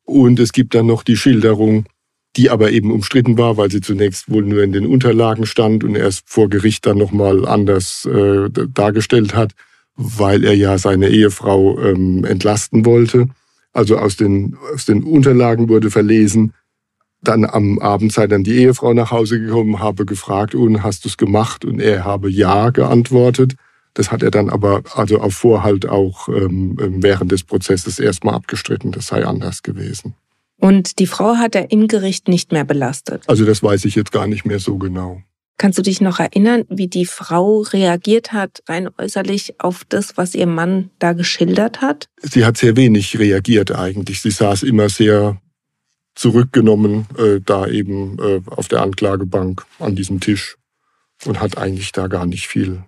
Und 0.04 0.38
es 0.38 0.52
gibt 0.52 0.74
dann 0.74 0.86
noch 0.86 1.02
die 1.02 1.16
Schilderung, 1.16 1.86
die 2.36 2.50
aber 2.50 2.72
eben 2.72 2.90
umstritten 2.90 3.38
war, 3.38 3.56
weil 3.56 3.70
sie 3.70 3.80
zunächst 3.80 4.30
wohl 4.30 4.44
nur 4.44 4.62
in 4.62 4.72
den 4.72 4.86
Unterlagen 4.86 5.46
stand 5.46 5.84
und 5.84 5.94
erst 5.94 6.24
vor 6.26 6.48
Gericht 6.48 6.84
dann 6.86 6.98
nochmal 6.98 7.46
anders 7.46 8.06
äh, 8.06 8.50
dargestellt 8.50 9.34
hat, 9.34 9.52
weil 9.96 10.44
er 10.44 10.54
ja 10.54 10.76
seine 10.78 11.08
Ehefrau 11.08 11.78
ähm, 11.80 12.24
entlasten 12.24 12.84
wollte. 12.84 13.28
Also 13.72 13.98
aus 13.98 14.16
den, 14.16 14.56
aus 14.74 14.84
den 14.84 15.04
Unterlagen 15.04 15.68
wurde 15.68 15.90
verlesen, 15.90 16.52
dann 17.22 17.44
am 17.44 17.78
Abend 17.78 18.12
sei 18.12 18.26
dann 18.26 18.44
die 18.44 18.56
Ehefrau 18.56 18.92
nach 18.92 19.10
Hause 19.10 19.40
gekommen, 19.40 19.80
habe 19.80 20.04
gefragt, 20.04 20.54
und 20.54 20.82
hast 20.82 21.04
du 21.04 21.08
es 21.08 21.16
gemacht? 21.16 21.64
Und 21.64 21.80
er 21.80 22.04
habe 22.04 22.30
ja 22.30 22.70
geantwortet. 22.70 23.54
Das 23.94 24.10
hat 24.10 24.22
er 24.22 24.30
dann 24.30 24.50
aber 24.50 24.82
also 24.94 25.20
auf 25.20 25.34
Vorhalt 25.34 25.88
auch 25.88 26.28
ähm, 26.28 26.76
ähm 26.80 27.02
während 27.02 27.32
des 27.32 27.44
Prozesses 27.44 27.98
erstmal 27.98 28.34
abgestritten. 28.34 28.92
Das 28.92 29.06
sei 29.06 29.24
anders 29.24 29.62
gewesen. 29.62 30.14
Und 30.58 30.98
die 30.98 31.06
Frau 31.06 31.36
hat 31.36 31.54
er 31.54 31.70
im 31.70 31.88
Gericht 31.88 32.28
nicht 32.28 32.52
mehr 32.52 32.64
belastet. 32.64 33.24
Also 33.26 33.44
das 33.44 33.62
weiß 33.62 33.84
ich 33.84 33.94
jetzt 33.94 34.12
gar 34.12 34.26
nicht 34.26 34.44
mehr 34.44 34.58
so 34.58 34.78
genau. 34.78 35.22
Kannst 35.56 35.78
du 35.78 35.82
dich 35.82 36.00
noch 36.00 36.18
erinnern, 36.18 36.64
wie 36.68 36.88
die 36.88 37.06
Frau 37.06 37.60
reagiert 37.60 38.32
hat, 38.32 38.62
rein 38.68 38.88
äußerlich, 38.98 39.60
auf 39.60 39.84
das, 39.88 40.16
was 40.16 40.34
ihr 40.34 40.46
Mann 40.46 40.90
da 40.98 41.12
geschildert 41.12 41.80
hat? 41.80 42.08
Sie 42.22 42.44
hat 42.44 42.56
sehr 42.56 42.76
wenig 42.76 43.18
reagiert 43.18 43.72
eigentlich. 43.72 44.20
Sie 44.20 44.32
saß 44.32 44.64
immer 44.64 44.88
sehr 44.88 45.40
zurückgenommen, 46.16 47.06
äh, 47.18 47.40
da 47.44 47.68
eben 47.68 48.18
äh, 48.18 48.40
auf 48.50 48.68
der 48.68 48.82
Anklagebank 48.82 49.64
an 49.78 49.94
diesem 49.94 50.20
Tisch 50.20 50.56
und 51.24 51.40
hat 51.40 51.56
eigentlich 51.56 51.92
da 51.92 52.08
gar 52.08 52.26
nicht 52.26 52.48
viel 52.48 52.82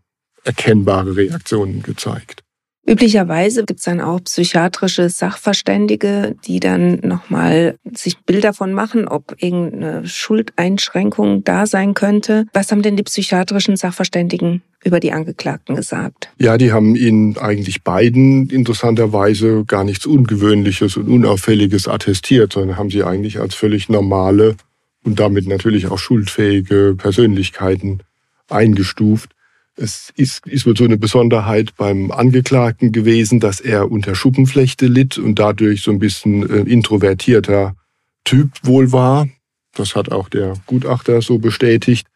erkennbare 0.46 1.16
Reaktionen 1.16 1.82
gezeigt. 1.82 2.42
Üblicherweise 2.88 3.64
gibt 3.64 3.80
es 3.80 3.84
dann 3.84 4.00
auch 4.00 4.22
psychiatrische 4.22 5.08
Sachverständige, 5.08 6.36
die 6.46 6.60
dann 6.60 7.00
nochmal 7.02 7.76
sich 7.92 8.16
Bilder 8.18 8.46
davon 8.50 8.72
machen, 8.72 9.08
ob 9.08 9.34
irgendeine 9.42 10.06
Schuldeinschränkung 10.06 11.42
da 11.42 11.66
sein 11.66 11.94
könnte. 11.94 12.46
Was 12.52 12.70
haben 12.70 12.82
denn 12.82 12.96
die 12.96 13.02
psychiatrischen 13.02 13.76
Sachverständigen 13.76 14.62
über 14.84 15.00
die 15.00 15.10
Angeklagten 15.10 15.74
gesagt? 15.74 16.30
Ja, 16.38 16.56
die 16.58 16.70
haben 16.70 16.94
ihnen 16.94 17.36
eigentlich 17.38 17.82
beiden 17.82 18.48
interessanterweise 18.50 19.64
gar 19.64 19.82
nichts 19.82 20.06
Ungewöhnliches 20.06 20.96
und 20.96 21.08
Unauffälliges 21.08 21.88
attestiert, 21.88 22.52
sondern 22.52 22.76
haben 22.76 22.90
sie 22.90 23.02
eigentlich 23.02 23.40
als 23.40 23.56
völlig 23.56 23.88
normale 23.88 24.54
und 25.02 25.18
damit 25.18 25.48
natürlich 25.48 25.88
auch 25.88 25.98
schuldfähige 25.98 26.94
Persönlichkeiten 26.96 28.04
eingestuft. 28.48 29.30
Es 29.76 30.10
ist, 30.16 30.46
ist 30.46 30.66
wohl 30.66 30.76
so 30.76 30.84
eine 30.84 30.96
Besonderheit 30.96 31.76
beim 31.76 32.10
Angeklagten 32.10 32.92
gewesen, 32.92 33.40
dass 33.40 33.60
er 33.60 33.90
unter 33.90 34.14
Schuppenflechte 34.14 34.86
litt 34.86 35.18
und 35.18 35.38
dadurch 35.38 35.82
so 35.82 35.90
ein 35.90 35.98
bisschen 35.98 36.48
äh, 36.48 36.60
introvertierter 36.70 37.76
Typ 38.24 38.50
wohl 38.62 38.90
war. 38.92 39.28
Das 39.74 39.94
hat 39.94 40.10
auch 40.10 40.30
der 40.30 40.54
Gutachter 40.66 41.20
so 41.20 41.38
bestätigt, 41.38 42.06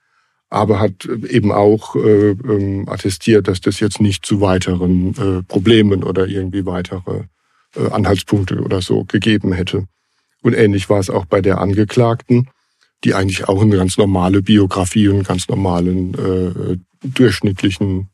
aber 0.49 0.81
hat 0.81 1.05
eben 1.05 1.53
auch 1.53 1.95
äh, 1.97 2.31
ähm, 2.31 2.89
attestiert, 2.89 3.47
dass 3.47 3.61
das 3.61 3.79
jetzt 3.79 4.01
nicht 4.01 4.25
zu 4.25 4.41
weiteren 4.41 5.15
äh, 5.17 5.43
Problemen 5.43 6.03
oder 6.03 6.27
irgendwie 6.27 6.65
weitere 6.65 7.25
äh, 7.77 7.91
Anhaltspunkte 7.91 8.61
oder 8.63 8.81
so 8.81 9.05
gegeben 9.05 9.53
hätte. 9.53 9.87
Und 10.43 10.55
ähnlich 10.55 10.89
war 10.89 10.99
es 10.99 11.11
auch 11.11 11.27
bei 11.27 11.43
der 11.43 11.59
Angeklagten, 11.59 12.49
die 13.05 13.15
eigentlich 13.15 13.49
auch 13.49 13.63
eine 13.63 13.77
ganz 13.77 13.99
normale 13.99 14.43
Biografie 14.43 15.09
und 15.09 15.17
einen 15.17 15.25
ganz 15.25 15.49
normalen 15.49 16.15
äh, 16.15 16.77
durchschnittlichen, 17.03 18.09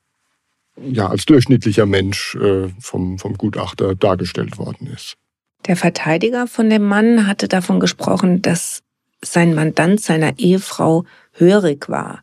ja, 0.76 1.08
als 1.08 1.24
durchschnittlicher 1.24 1.86
Mensch 1.86 2.34
äh, 2.36 2.68
vom, 2.80 3.18
vom 3.18 3.34
Gutachter 3.34 3.94
dargestellt 3.94 4.58
worden 4.58 4.88
ist. 4.88 5.16
Der 5.66 5.76
Verteidiger 5.76 6.46
von 6.46 6.70
dem 6.70 6.84
Mann 6.84 7.26
hatte 7.26 7.48
davon 7.48 7.80
gesprochen, 7.80 8.42
dass 8.42 8.82
sein 9.22 9.54
Mandant 9.54 10.00
seiner 10.00 10.38
Ehefrau 10.38 11.04
hörig 11.32 11.88
war. 11.88 12.22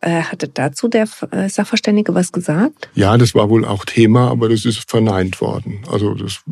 Äh, 0.00 0.22
hatte 0.22 0.46
dazu 0.46 0.86
der 0.86 1.08
äh, 1.32 1.48
Sachverständige 1.48 2.14
was 2.14 2.30
gesagt? 2.30 2.88
Ja, 2.94 3.16
das 3.18 3.34
war 3.34 3.50
wohl 3.50 3.64
auch 3.64 3.84
Thema, 3.84 4.30
aber 4.30 4.48
das 4.48 4.64
ist 4.64 4.88
verneint 4.88 5.40
worden. 5.40 5.80
Also 5.90 6.14
das, 6.14 6.44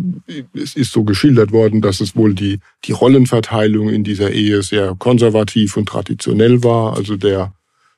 es 0.52 0.74
ist 0.74 0.90
so 0.90 1.04
geschildert 1.04 1.52
worden, 1.52 1.80
dass 1.80 2.00
es 2.00 2.16
wohl 2.16 2.34
die, 2.34 2.58
die 2.84 2.92
Rollenverteilung 2.92 3.88
in 3.88 4.02
dieser 4.02 4.32
Ehe 4.32 4.62
sehr 4.62 4.96
konservativ 4.98 5.76
und 5.76 5.88
traditionell 5.88 6.64
war. 6.64 6.96
Also 6.96 7.16
der 7.16 7.52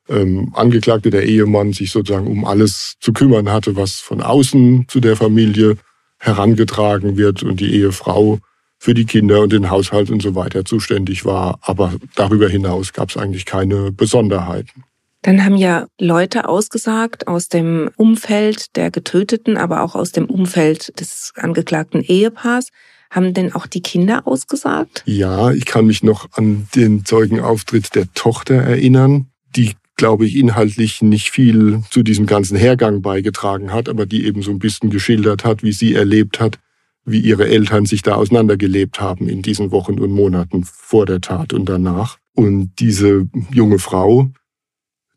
ähm, 0.08 0.52
Angeklagte, 0.54 1.10
der 1.10 1.24
Ehemann, 1.24 1.72
sich 1.72 1.90
sozusagen 1.90 2.26
um 2.26 2.44
alles 2.44 2.94
zu 3.00 3.12
kümmern 3.12 3.50
hatte, 3.50 3.76
was 3.76 4.00
von 4.00 4.20
außen 4.20 4.86
zu 4.88 5.00
der 5.00 5.16
Familie 5.16 5.76
herangetragen 6.18 7.16
wird 7.16 7.42
und 7.42 7.60
die 7.60 7.74
Ehefrau 7.74 8.40
für 8.78 8.94
die 8.94 9.04
Kinder 9.04 9.40
und 9.42 9.52
den 9.52 9.70
Haushalt 9.70 10.10
und 10.10 10.22
so 10.22 10.34
weiter 10.34 10.64
zuständig 10.64 11.24
war. 11.24 11.58
Aber 11.62 11.94
darüber 12.14 12.48
hinaus 12.48 12.92
gab 12.92 13.10
es 13.10 13.16
eigentlich 13.16 13.44
keine 13.44 13.92
Besonderheiten. 13.92 14.84
Dann 15.22 15.44
haben 15.44 15.56
ja 15.56 15.86
Leute 15.98 16.48
ausgesagt 16.48 17.26
aus 17.26 17.48
dem 17.48 17.90
Umfeld 17.96 18.76
der 18.76 18.90
Getöteten, 18.90 19.56
aber 19.56 19.82
auch 19.82 19.96
aus 19.96 20.12
dem 20.12 20.26
Umfeld 20.26 21.00
des 21.00 21.32
angeklagten 21.36 22.02
Ehepaars. 22.02 22.68
Haben 23.10 23.34
denn 23.34 23.54
auch 23.54 23.66
die 23.66 23.80
Kinder 23.80 24.26
ausgesagt? 24.26 25.02
Ja, 25.06 25.50
ich 25.50 25.64
kann 25.64 25.86
mich 25.86 26.02
noch 26.02 26.28
an 26.32 26.68
den 26.74 27.04
Zeugenauftritt 27.04 27.94
der 27.94 28.12
Tochter 28.12 28.54
erinnern. 28.54 29.30
Die 29.56 29.74
glaube 29.98 30.24
ich, 30.24 30.36
inhaltlich 30.36 31.02
nicht 31.02 31.30
viel 31.30 31.82
zu 31.90 32.02
diesem 32.02 32.24
ganzen 32.24 32.56
Hergang 32.56 33.02
beigetragen 33.02 33.72
hat, 33.72 33.90
aber 33.90 34.06
die 34.06 34.24
eben 34.24 34.40
so 34.40 34.50
ein 34.50 34.58
bisschen 34.58 34.88
geschildert 34.88 35.44
hat, 35.44 35.62
wie 35.62 35.72
sie 35.72 35.94
erlebt 35.94 36.40
hat, 36.40 36.58
wie 37.04 37.20
ihre 37.20 37.48
Eltern 37.48 37.84
sich 37.84 38.02
da 38.02 38.14
auseinandergelebt 38.14 39.00
haben 39.00 39.28
in 39.28 39.42
diesen 39.42 39.70
Wochen 39.72 39.98
und 39.98 40.12
Monaten 40.12 40.64
vor 40.64 41.04
der 41.04 41.20
Tat 41.20 41.52
und 41.52 41.68
danach. 41.68 42.18
Und 42.34 42.72
diese 42.78 43.28
junge 43.52 43.78
Frau, 43.78 44.30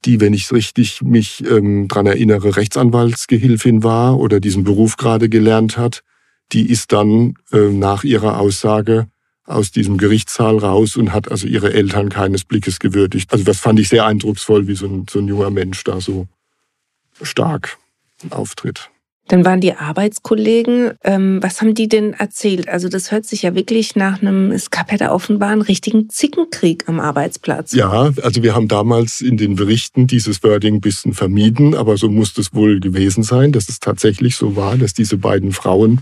die, 0.04 0.20
wenn 0.20 0.34
ich 0.34 0.52
richtig 0.52 1.02
mich 1.02 1.44
ähm, 1.48 1.88
dran 1.88 2.08
erinnere, 2.08 2.56
Rechtsanwaltsgehilfin 2.56 3.84
war 3.84 4.20
oder 4.20 4.40
diesen 4.40 4.64
Beruf 4.64 4.98
gerade 4.98 5.30
gelernt 5.30 5.78
hat, 5.78 6.02
die 6.54 6.70
ist 6.70 6.92
dann 6.92 7.36
äh, 7.52 7.70
nach 7.70 8.04
ihrer 8.04 8.40
Aussage 8.40 9.08
aus 9.52 9.72
diesem 9.72 9.98
Gerichtssaal 9.98 10.58
raus 10.58 10.96
und 10.96 11.14
hat 11.14 11.30
also 11.30 11.48
ihre 11.48 11.74
Eltern 11.74 12.10
keines 12.10 12.44
Blickes 12.44 12.80
gewürdigt. 12.80 13.32
Also 13.32 13.44
das 13.44 13.60
fand 13.60 13.80
ich 13.80 13.90
sehr 13.90 14.06
eindrucksvoll, 14.06 14.68
wie 14.68 14.76
so 14.76 14.88
ein, 14.88 15.06
so 15.10 15.20
ein 15.20 15.28
junger 15.28 15.50
Mensch 15.50 15.84
da 15.84 16.02
so 16.02 16.28
stark 17.22 17.78
auftritt. 18.30 18.90
Dann 19.28 19.46
waren 19.46 19.62
die 19.62 19.74
Arbeitskollegen, 19.74 20.92
ähm, 21.06 21.40
was 21.42 21.62
haben 21.62 21.74
die 21.74 21.88
denn 21.88 22.14
erzählt? 22.14 22.68
Also 22.68 22.90
das 22.90 23.12
hört 23.12 23.26
sich 23.26 23.44
ja 23.44 23.56
wirklich 23.56 23.96
nach 23.96 24.22
einem, 24.22 24.52
es 24.52 24.72
gab 24.72 24.92
ja 24.92 24.98
da 24.98 25.12
offenbar 25.12 25.52
einen 25.52 25.62
richtigen 25.62 26.10
Zickenkrieg 26.10 26.90
am 26.90 27.00
Arbeitsplatz. 27.00 27.72
Ja, 27.72 28.12
also 28.22 28.44
wir 28.44 28.56
haben 28.56 28.68
damals 28.68 29.22
in 29.22 29.38
den 29.38 29.56
Berichten 29.56 30.06
dieses 30.06 30.44
Wording 30.44 30.76
ein 30.76 30.82
bisschen 30.82 31.14
vermieden, 31.14 31.76
aber 31.76 31.96
so 31.96 32.10
muss 32.10 32.38
es 32.38 32.54
wohl 32.54 32.82
gewesen 32.82 33.24
sein, 33.24 33.54
dass 33.54 33.70
es 33.70 33.80
tatsächlich 33.80 34.36
so 34.36 34.58
war, 34.58 34.76
dass 34.76 34.94
diese 34.94 35.18
beiden 35.18 35.54
Frauen 35.54 36.02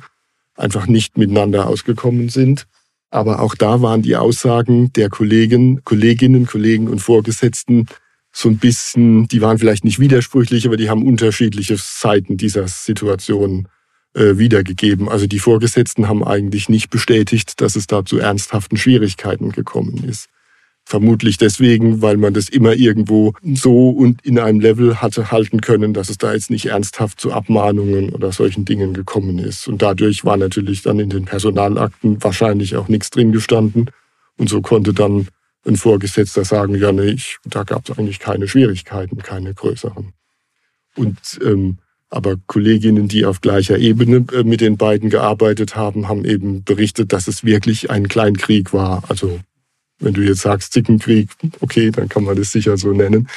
einfach 0.56 0.88
nicht 0.88 1.18
miteinander 1.18 1.68
ausgekommen 1.68 2.29
sind. 2.29 2.65
Aber 3.12 3.42
auch 3.42 3.56
da 3.56 3.82
waren 3.82 4.01
die 4.01 4.16
Aussagen 4.16 4.94
der 4.94 5.10
Kollegen, 5.10 5.84
Kolleginnen, 5.84 6.46
Kollegen 6.46 6.88
und 6.88 7.00
Vorgesetzten 7.00 7.88
so 8.32 8.50
ein 8.50 8.58
bisschen, 8.58 9.28
die 9.28 9.42
waren 9.42 9.58
vielleicht 9.58 9.84
nicht 9.84 10.00
widersprüchlich, 10.00 10.68
aber 10.68 10.78
die 10.78 10.89
haben 10.89 11.06
unterschiedliche 11.06 11.78
Seiten 11.78 12.38
dieser 12.38 12.68
Situation 12.68 13.68
äh, 14.13 14.38
wiedergegeben. 14.38 15.10
Also 15.10 15.28
die 15.28 15.39
Vorgesetzten 15.39 16.08
haben 16.08 16.24
eigentlich 16.24 16.70
nicht 16.70 16.89
bestätigt, 16.89 17.60
dass 17.62 17.75
es 17.75 17.88
da 17.88 18.06
zu 18.06 18.20
ernsthaften 18.20 18.78
Schwierigkeiten 18.78 19.51
gekommen 19.51 20.04
ist. 20.04 20.30
Vermutlich 20.89 21.38
deswegen, 21.38 22.01
weil 22.01 22.17
man 22.17 22.34
das 22.34 22.50
immer 22.50 22.74
irgendwo 22.74 23.34
so 23.53 23.91
und 23.91 24.25
in 24.25 24.39
einem 24.39 24.60
Level 24.60 25.00
hatte 25.00 25.29
halten 25.29 25.62
können, 25.62 25.93
dass 25.93 26.10
es 26.10 26.17
da 26.17 26.34
jetzt 26.34 26.50
nicht 26.50 26.65
ernsthaft 26.65 27.22
zu 27.22 27.31
Abmahnungen 27.31 28.10
oder 28.10 28.31
solchen 28.31 28.65
Dingen 28.65 28.96
gekommen 28.96 29.38
ist. 29.38 29.67
Und 29.67 29.84
dadurch 29.84 30.25
war 30.25 30.36
natürlich 30.36 30.81
dann 30.81 30.98
in 30.98 31.12
den 31.12 31.25
Personalakten 31.25 32.24
wahrscheinlich 32.24 32.75
auch 32.75 32.88
nichts 32.88 33.12
drin 33.12 33.31
gestanden. 33.31 33.91
Und 34.36 34.50
so 34.50 34.62
konnte 34.62 34.91
dann 34.91 35.27
ein 35.63 35.75
Vorgesetzter 35.75 36.43
sagen, 36.43 36.74
ja, 36.74 36.91
nee, 36.91 37.12
ich, 37.12 37.38
da 37.46 37.62
gab 37.62 37.88
es 37.88 37.96
eigentlich 37.96 38.17
keine 38.17 38.48
Schwierigkeiten, 38.48 39.19
keine 39.19 39.53
größeren. 39.53 40.13
Und 40.96 41.19
ähm, 41.46 41.77
aber 42.10 42.38
Kolleginnen, 42.48 43.08
die 43.08 43.25
auf 43.25 43.41
gleicher 43.41 43.77
Ebene 43.77 44.25
äh, 44.34 44.43
mit 44.43 44.62
den 44.62 44.77
beiden 44.77 45.12
gearbeitet 45.12 45.75
haben, 45.75 46.08
haben 46.08 46.25
eben 46.25 46.63
berichtet, 46.63 47.13
dass 47.13 47.27
es 47.27 47.43
wirklich 47.43 47.91
ein 47.91 48.08
Kleinkrieg 48.08 48.74
war. 48.74 49.03
Also 49.08 49.39
wenn 50.00 50.13
du 50.13 50.22
jetzt 50.22 50.41
sagst 50.41 50.74
Zickenkrieg, 50.74 51.29
okay, 51.60 51.91
dann 51.91 52.10
kann 52.10 52.24
man 52.24 52.36
das 52.36 52.51
sicher 52.51 52.77
so 52.77 52.91
nennen. 52.91 53.27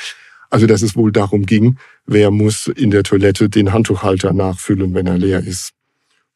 Also 0.50 0.66
dass 0.66 0.82
es 0.82 0.96
wohl 0.96 1.12
darum 1.12 1.46
ging, 1.46 1.78
wer 2.06 2.30
muss 2.30 2.66
in 2.66 2.90
der 2.90 3.02
Toilette 3.04 3.48
den 3.48 3.72
Handtuchhalter 3.72 4.32
nachfüllen, 4.32 4.94
wenn 4.94 5.06
er 5.06 5.18
leer 5.18 5.40
ist. 5.40 5.72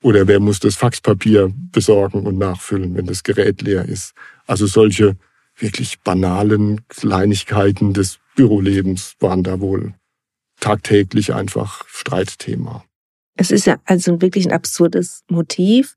Oder 0.03 0.27
wer 0.27 0.41
muss 0.41 0.61
das 0.61 0.77
Faxpapier 0.77 1.53
besorgen 1.73 2.27
und 2.27 2.39
nachfüllen, 2.39 2.95
wenn 2.95 3.07
das 3.07 3.23
Gerät 3.23 3.63
leer 3.63 3.85
ist. 3.85 4.15
Also 4.47 4.67
solche 4.67 5.17
wirklich 5.57 6.01
banalen 6.01 6.87
Kleinigkeiten 6.89 7.93
des 7.93 8.19
Bürolebens 8.37 9.17
waren 9.21 9.43
da 9.43 9.61
wohl 9.61 9.95
tagtäglich 10.61 11.35
einfach 11.35 11.87
Streitthema. 11.89 12.85
Es 13.37 13.51
ist 13.51 13.67
ja 13.67 13.79
also 13.85 14.21
wirklich 14.21 14.47
ein 14.47 14.53
absurdes 14.53 15.25
Motiv. 15.29 15.95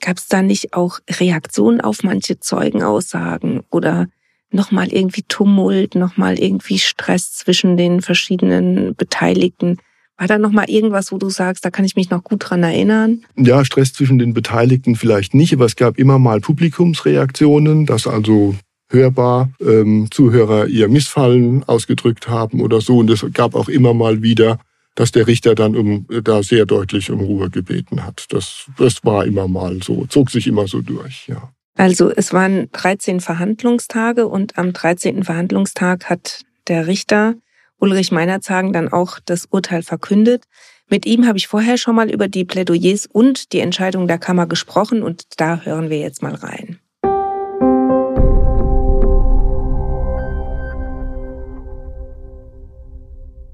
Gab 0.00 0.18
es 0.18 0.28
da 0.28 0.42
nicht 0.42 0.74
auch 0.74 0.98
Reaktionen 1.08 1.80
auf 1.80 2.02
manche 2.02 2.38
Zeugenaussagen 2.38 3.62
oder 3.70 4.06
nochmal 4.50 4.88
irgendwie 4.88 5.22
Tumult, 5.22 5.94
nochmal 5.94 6.38
irgendwie 6.38 6.78
Stress 6.78 7.34
zwischen 7.34 7.76
den 7.76 8.02
verschiedenen 8.02 8.94
Beteiligten? 8.94 9.78
War 10.18 10.28
da 10.28 10.38
noch 10.38 10.50
mal 10.50 10.68
irgendwas, 10.68 11.12
wo 11.12 11.18
du 11.18 11.28
sagst, 11.28 11.64
da 11.64 11.70
kann 11.70 11.84
ich 11.84 11.94
mich 11.94 12.08
noch 12.08 12.24
gut 12.24 12.48
dran 12.48 12.62
erinnern? 12.62 13.22
Ja, 13.36 13.64
Stress 13.64 13.92
zwischen 13.92 14.18
den 14.18 14.32
Beteiligten 14.32 14.96
vielleicht 14.96 15.34
nicht, 15.34 15.52
aber 15.52 15.66
es 15.66 15.76
gab 15.76 15.98
immer 15.98 16.18
mal 16.18 16.40
Publikumsreaktionen, 16.40 17.84
dass 17.84 18.06
also 18.06 18.54
hörbar 18.88 19.50
ähm, 19.60 20.08
Zuhörer 20.10 20.68
ihr 20.68 20.88
Missfallen 20.88 21.64
ausgedrückt 21.64 22.28
haben 22.28 22.62
oder 22.62 22.80
so. 22.80 22.98
Und 22.98 23.10
es 23.10 23.26
gab 23.34 23.54
auch 23.54 23.68
immer 23.68 23.92
mal 23.92 24.22
wieder, 24.22 24.58
dass 24.96 25.12
der 25.12 25.28
Richter 25.28 25.54
dann 25.54 25.76
um, 25.76 26.06
da 26.24 26.42
sehr 26.42 26.66
deutlich 26.66 27.10
um 27.10 27.20
Ruhe 27.20 27.48
gebeten 27.48 28.04
hat. 28.04 28.26
Das, 28.30 28.66
das 28.76 29.04
war 29.04 29.24
immer 29.24 29.46
mal 29.46 29.80
so, 29.82 30.06
zog 30.06 30.30
sich 30.30 30.48
immer 30.48 30.66
so 30.66 30.80
durch, 30.80 31.28
ja. 31.28 31.52
Also 31.76 32.10
es 32.10 32.32
waren 32.32 32.70
13 32.72 33.20
Verhandlungstage 33.20 34.26
und 34.26 34.58
am 34.58 34.72
13. 34.72 35.24
Verhandlungstag 35.24 36.08
hat 36.08 36.40
der 36.68 36.86
Richter 36.86 37.34
Ulrich 37.78 38.10
Meinerzagen 38.10 38.72
dann 38.72 38.90
auch 38.90 39.18
das 39.24 39.46
Urteil 39.50 39.82
verkündet. 39.82 40.44
Mit 40.88 41.04
ihm 41.04 41.26
habe 41.26 41.36
ich 41.36 41.48
vorher 41.48 41.76
schon 41.76 41.94
mal 41.94 42.10
über 42.10 42.28
die 42.28 42.46
Plädoyers 42.46 43.06
und 43.06 43.52
die 43.52 43.60
Entscheidung 43.60 44.08
der 44.08 44.18
Kammer 44.18 44.46
gesprochen 44.46 45.02
und 45.02 45.24
da 45.36 45.60
hören 45.60 45.90
wir 45.90 45.98
jetzt 45.98 46.22
mal 46.22 46.34
rein. 46.34 46.78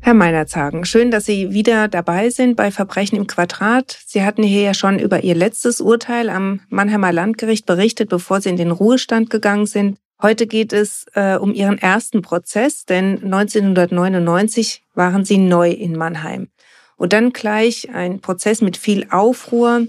Herr 0.04 0.14
Meinerzagen, 0.14 0.84
schön, 0.84 1.12
dass 1.12 1.26
Sie 1.26 1.52
wieder 1.52 1.86
dabei 1.86 2.28
sind 2.28 2.56
bei 2.56 2.72
Verbrechen 2.72 3.16
im 3.16 3.28
Quadrat. 3.28 4.00
Sie 4.04 4.24
hatten 4.24 4.42
hier 4.42 4.62
ja 4.62 4.74
schon 4.74 4.98
über 4.98 5.22
Ihr 5.22 5.36
letztes 5.36 5.80
Urteil 5.80 6.28
am 6.28 6.60
Mannheimer 6.70 7.12
Landgericht 7.12 7.66
berichtet, 7.66 8.08
bevor 8.08 8.40
Sie 8.40 8.48
in 8.48 8.56
den 8.56 8.72
Ruhestand 8.72 9.30
gegangen 9.30 9.66
sind. 9.66 9.98
Heute 10.20 10.48
geht 10.48 10.72
es 10.72 11.06
äh, 11.14 11.36
um 11.36 11.54
Ihren 11.54 11.78
ersten 11.78 12.20
Prozess, 12.20 12.84
denn 12.84 13.22
1999 13.22 14.82
waren 14.94 15.24
Sie 15.24 15.38
neu 15.38 15.70
in 15.70 15.96
Mannheim. 15.96 16.48
Und 16.96 17.12
dann 17.12 17.32
gleich 17.32 17.88
ein 17.94 18.20
Prozess 18.20 18.60
mit 18.60 18.76
viel 18.76 19.06
Aufruhr. 19.08 19.86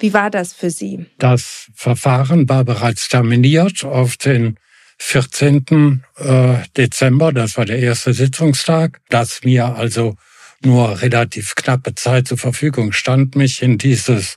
Wie 0.00 0.12
war 0.12 0.30
das 0.30 0.54
für 0.54 0.70
Sie? 0.70 1.06
Das 1.18 1.70
Verfahren 1.72 2.48
war 2.48 2.64
bereits 2.64 3.08
terminiert 3.08 3.84
auf 3.84 4.16
den 4.16 4.56
14. 4.98 6.04
Äh, 6.16 6.54
Dezember, 6.76 7.32
das 7.32 7.56
war 7.56 7.64
der 7.64 7.78
erste 7.78 8.12
Sitzungstag, 8.12 9.00
dass 9.08 9.44
mir 9.44 9.76
also 9.76 10.16
nur 10.62 11.00
relativ 11.02 11.54
knappe 11.54 11.94
Zeit 11.94 12.28
zur 12.28 12.38
Verfügung 12.38 12.92
stand, 12.92 13.36
mich 13.36 13.62
in 13.62 13.78
dieses 13.78 14.36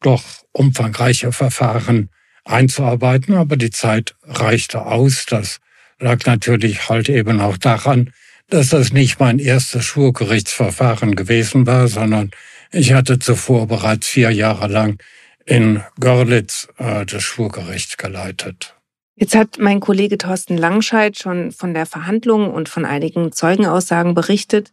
doch 0.00 0.22
umfangreiche 0.52 1.32
Verfahren 1.32 2.10
einzuarbeiten, 2.44 3.34
aber 3.34 3.56
die 3.56 3.70
Zeit 3.70 4.14
reichte 4.22 4.84
aus. 4.84 5.26
Das 5.26 5.60
lag 5.98 6.26
natürlich 6.26 6.88
halt 6.88 7.08
eben 7.08 7.40
auch 7.40 7.56
daran, 7.56 8.12
dass 8.50 8.68
das 8.68 8.92
nicht 8.92 9.20
mein 9.20 9.38
erstes 9.38 9.84
Schwurgerichtsverfahren 9.84 11.14
gewesen 11.14 11.66
war, 11.66 11.88
sondern 11.88 12.30
ich 12.70 12.92
hatte 12.92 13.18
zuvor 13.18 13.66
bereits 13.66 14.06
vier 14.08 14.30
Jahre 14.30 14.68
lang 14.68 14.98
in 15.46 15.82
Görlitz 15.98 16.68
äh, 16.78 17.06
das 17.06 17.22
Schwurgericht 17.22 17.98
geleitet. 17.98 18.74
Jetzt 19.16 19.36
hat 19.36 19.58
mein 19.58 19.80
Kollege 19.80 20.18
Thorsten 20.18 20.56
Langscheid 20.56 21.16
schon 21.16 21.52
von 21.52 21.72
der 21.72 21.86
Verhandlung 21.86 22.52
und 22.52 22.68
von 22.68 22.84
einigen 22.84 23.30
Zeugenaussagen 23.30 24.14
berichtet. 24.14 24.72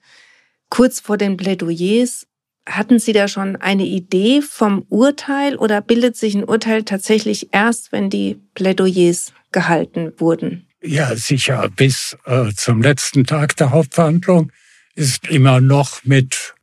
Kurz 0.70 1.00
vor 1.00 1.18
den 1.18 1.38
Plädoyers 1.38 2.26
hatten 2.68 3.00
Sie 3.00 3.14
da 3.14 3.28
schon 3.28 3.56
eine 3.56 3.86
Idee 3.86 4.42
vom 4.42 4.86
Urteil 4.90 5.56
oder 5.56 5.82
bildet 5.82 6.16
sich 6.16 6.36
ein 6.36 6.44
Urteil 6.44 6.84
tatsächlich 6.84 7.50
erst, 7.52 7.92
wenn 7.92 8.10
die 8.10 8.40
Plädoyers 8.56 9.34
gehalten 9.52 10.14
wurden? 10.18 10.68
Ja, 10.82 11.16
sicher. 11.16 11.70
Bis 11.76 12.18
äh, 12.26 12.52
zum 12.56 12.82
letzten 12.82 13.26
Tag 13.26 13.56
der 13.58 13.72
Hauptverhandlung 13.72 14.52
ist 14.96 15.28
immer 15.28 15.62
noch 15.62 16.04
mit 16.04 16.56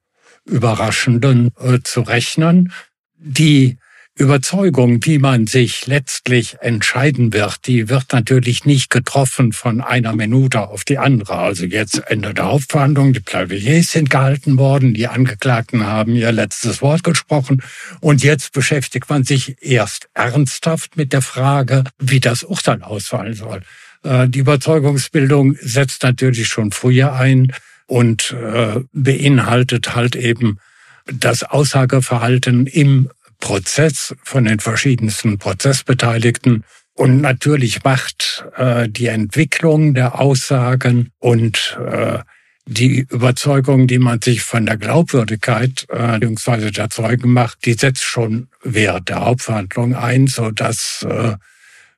Überraschenden 0.45 1.53
äh, 1.61 1.79
zu 1.85 2.01
rechnen. 2.01 2.73
Die 3.17 3.79
Überzeugung, 4.19 4.99
wie 5.05 5.19
man 5.19 5.47
sich 5.47 5.87
letztlich 5.87 6.57
entscheiden 6.61 7.33
wird, 7.33 7.67
die 7.67 7.89
wird 7.89 8.13
natürlich 8.13 8.65
nicht 8.65 8.91
getroffen 8.91 9.53
von 9.53 9.81
einer 9.81 10.15
Minute 10.15 10.69
auf 10.69 10.85
die 10.85 10.99
andere. 10.99 11.37
Also 11.37 11.65
jetzt 11.65 12.03
Ende 12.09 12.35
der 12.35 12.47
Hauptverhandlung, 12.47 13.13
die 13.13 13.21
Plädoyers 13.21 13.93
sind 13.93 14.11
gehalten 14.11 14.59
worden, 14.59 14.93
die 14.93 15.07
Angeklagten 15.07 15.87
haben 15.87 16.17
ihr 16.17 16.33
letztes 16.33 16.83
Wort 16.83 17.05
gesprochen 17.05 17.63
und 18.01 18.25
jetzt 18.25 18.53
beschäftigt 18.53 19.09
man 19.09 19.23
sich 19.23 19.57
erst 19.61 20.09
ernsthaft 20.15 20.97
mit 20.97 21.13
der 21.13 21.23
Frage, 21.23 21.85
wie 21.99 22.19
das 22.19 22.43
Urteil 22.43 22.83
ausfallen 22.83 23.35
soll. 23.35 23.63
Äh, 24.03 24.29
die 24.29 24.41
Überzeugungsbildung 24.41 25.57
setzt 25.61 26.03
natürlich 26.03 26.49
schon 26.49 26.73
früher 26.73 27.13
ein 27.13 27.53
und 27.87 28.33
äh, 28.33 28.81
beinhaltet 28.93 29.95
halt 29.95 30.17
eben 30.17 30.59
das 31.07 31.43
Aussageverhalten 31.43 32.67
im 32.67 33.11
Prozess 33.41 34.15
von 34.25 34.45
den 34.45 34.61
verschiedensten 34.61 35.39
Prozessbeteiligten. 35.39 36.65
Und 36.95 37.21
natürlich 37.21 37.85
macht 37.85 38.45
äh, 38.57 38.89
die 38.89 39.07
Entwicklung 39.07 39.95
der 39.95 40.21
Aussagen 40.21 41.11
und 41.19 41.79
äh, 41.87 42.19
die 42.67 43.07
Überzeugung, 43.09 43.87
die 43.87 43.99
man 43.99 44.21
sich 44.21 44.43
von 44.43 44.67
der 44.67 44.77
Glaubwürdigkeit 44.77 45.87
äh, 45.89 46.19
bzw. 46.19 46.71
der 46.71 46.91
Zeugen 46.91 47.33
macht, 47.33 47.65
die 47.65 47.73
setzt 47.73 48.05
schon 48.05 48.49
während 48.63 49.09
der 49.09 49.25
Hauptverhandlung 49.25 49.95
ein, 49.95 50.27
so 50.27 50.51
dass 50.51 51.07
äh, 51.09 51.37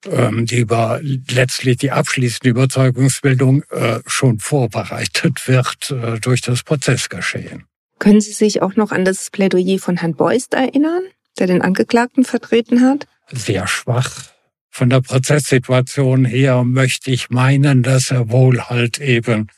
ähm, 0.07 0.47
die 0.47 0.59
über 0.59 1.01
letztlich 1.03 1.79
die 1.79 1.91
abschließende 1.91 2.49
Überzeugungsbildung 2.51 3.65
äh, 3.71 4.01
schon 4.07 4.39
vorbereitet 4.39 5.47
wird 5.47 5.91
äh, 5.91 6.21
durch 6.21 6.41
das 6.41 6.63
Prozessgeschehen. 6.63 7.65
Können 7.99 8.21
Sie 8.21 8.33
sich 8.33 8.63
auch 8.63 8.77
noch 8.77 8.93
an 8.93 9.05
das 9.05 9.31
Plädoyer 9.31 9.79
von 9.79 9.99
Herrn 9.99 10.15
Beust 10.15 10.55
erinnern? 10.55 11.03
Der 11.41 11.47
den 11.49 11.63
Angeklagten 11.63 12.25
vertreten 12.25 12.83
hat? 12.83 13.07
Sehr 13.33 13.67
schwach. 13.67 14.31
Von 14.71 14.91
der 14.91 15.01
Prozesssituation 15.01 16.25
her 16.25 16.63
möchte 16.65 17.11
ich 17.11 17.31
meinen, 17.31 17.83
dass 17.83 18.11
er 18.11 18.31
wohl 18.31 18.63
halt 18.63 19.01
eben 19.01 19.49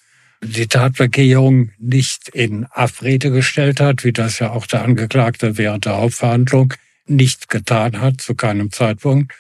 die 0.43 0.67
Tatbegehung 0.67 1.71
nicht 1.79 2.29
in 2.31 2.67
Abrede 2.67 3.31
gestellt 3.31 3.81
hat, 3.81 4.05
wie 4.05 4.13
das 4.13 4.39
ja 4.39 4.51
auch 4.51 4.67
der 4.67 4.83
Angeklagte 4.83 5.59
während 5.59 5.85
der 5.85 5.99
Hauptverhandlung 5.99 6.75
nicht 7.07 7.49
getan 7.49 8.01
hat, 8.01 8.21
zu 8.21 8.35
keinem 8.35 8.73
Zeitpunkt. 8.73 9.33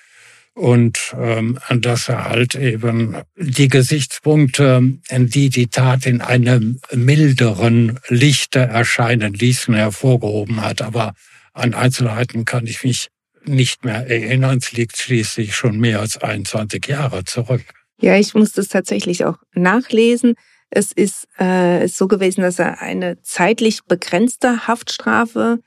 Und 0.54 1.14
ähm, 1.18 1.58
dass 1.70 2.10
er 2.10 2.28
halt 2.28 2.54
eben 2.54 3.16
die 3.36 3.68
Gesichtspunkte, 3.68 4.82
die 5.10 5.48
die 5.48 5.68
Tat 5.68 6.04
in 6.04 6.20
einem 6.20 6.78
milderen 6.92 7.98
Lichte 8.08 8.60
erscheinen 8.60 9.32
ließen, 9.32 9.74
hervorgehoben 9.74 10.60
hat. 10.60 10.82
Aber 10.82 11.14
an 11.52 11.74
Einzelheiten 11.74 12.44
kann 12.44 12.66
ich 12.66 12.82
mich 12.84 13.08
nicht 13.44 13.84
mehr 13.84 14.06
erinnern. 14.08 14.58
Es 14.58 14.72
liegt 14.72 14.96
schließlich 14.96 15.54
schon 15.54 15.78
mehr 15.78 16.00
als 16.00 16.16
21 16.16 16.86
Jahre 16.86 17.24
zurück. 17.24 17.62
Ja, 18.00 18.16
ich 18.16 18.34
muss 18.34 18.52
das 18.52 18.68
tatsächlich 18.68 19.24
auch 19.24 19.36
nachlesen. 19.54 20.34
Es 20.70 20.90
ist, 20.92 21.28
äh, 21.38 21.86
so 21.86 22.08
gewesen, 22.08 22.42
dass 22.42 22.58
er 22.58 22.80
eine 22.80 23.20
zeitlich 23.22 23.84
begrenzte 23.84 24.66
Haftstrafe 24.66 25.60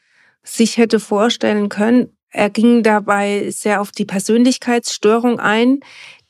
sich 0.44 0.78
hätte 0.78 1.00
vorstellen 1.00 1.70
können. 1.70 2.10
Er 2.30 2.50
ging 2.50 2.84
dabei 2.84 3.50
sehr 3.52 3.82
auf 3.82 3.92
die 3.92 4.06
Persönlichkeitsstörung 4.06 5.40
ein, 5.40 5.80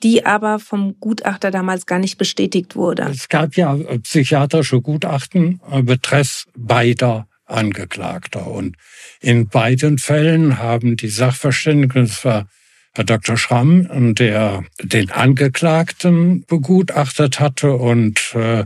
die 0.03 0.25
aber 0.25 0.59
vom 0.59 0.99
Gutachter 0.99 1.51
damals 1.51 1.85
gar 1.85 1.99
nicht 1.99 2.17
bestätigt 2.17 2.75
wurde. 2.75 3.03
Es 3.09 3.29
gab 3.29 3.55
ja 3.55 3.75
psychiatrische 4.03 4.81
Gutachten 4.81 5.61
äh, 5.71 5.81
betreffs 5.81 6.45
beider 6.55 7.27
Angeklagter. 7.45 8.47
Und 8.47 8.75
in 9.21 9.47
beiden 9.47 9.97
Fällen 9.97 10.59
haben 10.59 10.97
die 10.97 11.09
Sachverständigen, 11.09 12.07
das 12.07 12.25
war 12.25 12.47
Herr 12.93 13.03
Dr. 13.03 13.35
Schramm, 13.35 14.15
der 14.15 14.63
den 14.81 15.11
Angeklagten 15.11 16.45
begutachtet 16.45 17.41
hatte 17.41 17.73
und 17.73 18.33
äh, 18.35 18.63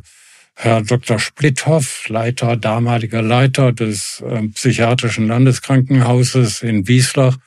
Herr 0.54 0.82
Dr. 0.82 1.20
Splitthoff, 1.20 2.08
Leiter, 2.10 2.56
damaliger 2.56 3.22
Leiter 3.22 3.72
des 3.72 4.22
äh, 4.22 4.48
Psychiatrischen 4.50 5.28
Landeskrankenhauses 5.28 6.62
in 6.62 6.88
Wieslach, 6.88 7.38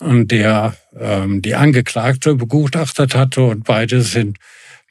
der 0.00 0.76
ähm, 0.98 1.42
die 1.42 1.54
Angeklagte 1.54 2.34
begutachtet 2.34 3.14
hatte 3.14 3.42
und 3.42 3.64
beide 3.64 4.02
sind 4.02 4.38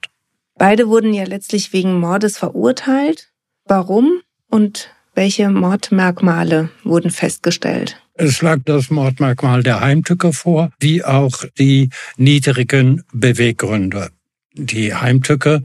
Beide 0.56 0.88
wurden 0.88 1.14
ja 1.14 1.26
letztlich 1.26 1.74
wegen 1.74 2.00
Mordes 2.00 2.38
verurteilt. 2.38 3.34
Warum 3.66 4.22
und 4.48 4.90
welche 5.20 5.50
Mordmerkmale 5.50 6.70
wurden 6.86 7.12
festgestellt? 7.12 8.02
Es 8.14 8.42
lag 8.42 8.60
das 8.64 8.90
Mordmerkmal 8.90 9.64
der 9.64 9.82
Heimtücke 9.82 10.32
vor, 10.32 10.72
wie 10.80 11.04
auch 11.04 11.44
die 11.58 11.90
niedrigen 12.16 13.04
Beweggründe. 13.12 14.12
Die 14.54 14.96
Heimtücke 14.96 15.64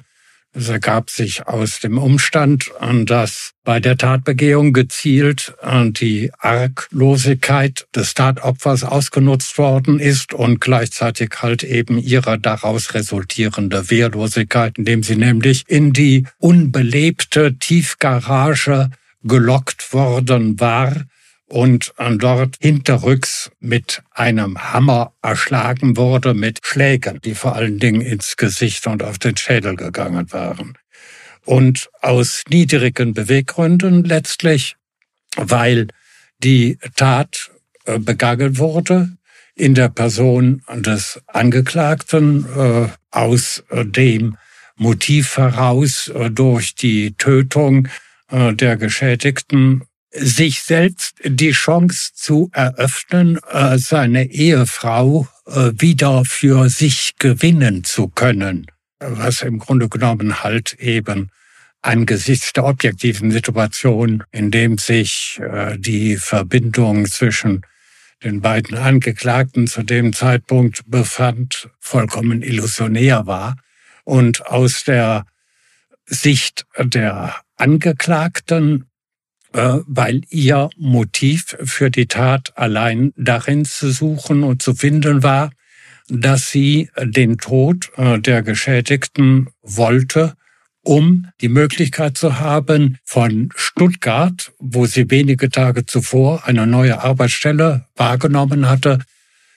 es 0.57 0.69
ergab 0.69 1.11
sich 1.11 1.49
aus 1.49 1.81
dem 1.81 1.99
Umstand, 1.99 2.71
dass 3.07 3.55
bei 3.65 3.81
der 3.81 3.97
Tatbegehung 3.97 4.73
gezielt 4.73 5.53
die 5.65 6.31
Arglosigkeit 6.39 7.87
des 7.95 8.15
Tatopfers 8.15 8.85
ausgenutzt 8.85 9.59
worden 9.59 9.99
ist 9.99 10.33
und 10.33 10.61
gleichzeitig 10.61 11.31
halt 11.43 11.65
eben 11.65 11.99
ihre 11.99 12.39
daraus 12.39 12.95
resultierende 12.95 13.91
Wehrlosigkeit, 13.91 14.79
indem 14.79 15.03
sie 15.03 15.17
nämlich 15.17 15.65
in 15.67 15.93
die 15.93 16.25
unbelebte 16.39 17.57
Tiefgarage 17.59 18.91
gelockt 19.25 19.93
worden 19.93 20.61
war, 20.61 21.05
und 21.47 21.93
dort 22.19 22.57
hinterrücks 22.61 23.51
mit 23.61 24.03
einem 24.11 24.73
Hammer 24.73 25.13
erschlagen 25.23 25.97
wurde 25.97 26.35
mit 26.35 26.61
Schlägen, 26.65 27.21
die 27.23 27.35
vor 27.35 27.55
allen 27.55 27.79
Dingen 27.79 28.01
ins 28.01 28.37
Gesicht 28.37 28.87
und 28.87 29.03
auf 29.03 29.19
den 29.19 29.37
Schädel 29.37 29.77
gegangen 29.77 30.33
waren. 30.33 30.77
Und 31.45 31.91
aus 32.01 32.43
niedrigen 32.49 33.13
Beweggründen 33.13 34.05
letztlich, 34.05 34.77
weil 35.37 35.89
die 36.39 36.79
Tat 36.97 37.51
äh, 37.85 37.99
begangen 37.99 38.59
wurde 38.59 39.11
in 39.55 39.75
der 39.75 39.91
Person 39.91 40.63
des 40.75 41.21
Angeklagten 41.27 42.47
äh, 42.57 42.89
aus 43.11 43.63
dem 43.71 44.37
Motiv 44.77 45.37
heraus 45.37 46.09
äh, 46.09 46.31
durch 46.31 46.75
die 46.75 47.15
Tötung 47.17 47.89
der 48.31 48.77
Geschädigten 48.77 49.83
sich 50.15 50.63
selbst 50.63 51.17
die 51.25 51.51
Chance 51.51 52.13
zu 52.15 52.51
eröffnen, 52.53 53.39
äh, 53.51 53.79
seine 53.79 54.31
Ehefrau 54.31 55.29
äh, 55.47 55.73
wieder 55.77 56.25
für 56.25 56.69
sich 56.69 57.17
gewinnen 57.19 57.85
zu 57.85 58.09
können, 58.09 58.67
was 59.01 59.43
im 59.43 59.59
Grunde 59.59 59.89
genommen 59.89 60.43
halt 60.43 60.75
eben 60.75 61.31
angesichts 61.83 62.53
der 62.53 62.65
objektiven 62.65 63.31
Situation, 63.31 64.23
in 64.31 64.51
dem 64.51 64.79
sich 64.79 65.41
äh, 65.43 65.77
die 65.79 66.17
Verbindung 66.17 67.07
zwischen 67.07 67.63
den 68.23 68.41
beiden 68.41 68.79
Angeklagten 68.79 69.67
zu 69.67 69.83
dem 69.83 70.13
Zeitpunkt 70.13 70.83
befand, 70.87 71.69
vollkommen 71.81 72.43
illusionär 72.43 73.27
war 73.27 73.57
und 74.05 74.47
aus 74.47 74.85
der 74.85 75.27
Sicht 76.07 76.65
der 76.79 77.35
Angeklagten 77.57 78.87
äh, 79.55 79.79
weil 79.87 80.23
ihr 80.31 80.69
Motiv 80.77 81.57
für 81.63 81.89
die 81.89 82.07
Tat 82.07 82.53
allein 82.57 83.13
darin 83.17 83.65
zu 83.65 83.93
suchen 83.93 84.43
und 84.43 84.63
zu 84.63 84.75
finden 84.75 85.23
war, 85.23 85.51
dass 86.09 86.51
sie 86.51 86.91
den 87.01 87.39
Tod 87.39 87.91
äh, 87.97 88.19
der 88.19 88.43
Geschädigten 88.43 89.49
wollte, 89.63 90.35
um 90.83 91.29
die 91.41 91.49
Möglichkeit 91.49 92.19
zu 92.19 92.41
haben, 92.41 92.99
von 93.05 93.51
Stuttgart, 93.55 94.53
wo 94.59 94.87
sie 94.87 95.11
wenige 95.11 95.49
Tage 95.51 95.87
zuvor 95.87 96.47
eine 96.47 96.67
neue 96.67 97.01
Arbeitsstelle 97.01 97.87
wahrgenommen 97.95 98.69
hatte, 98.69 98.99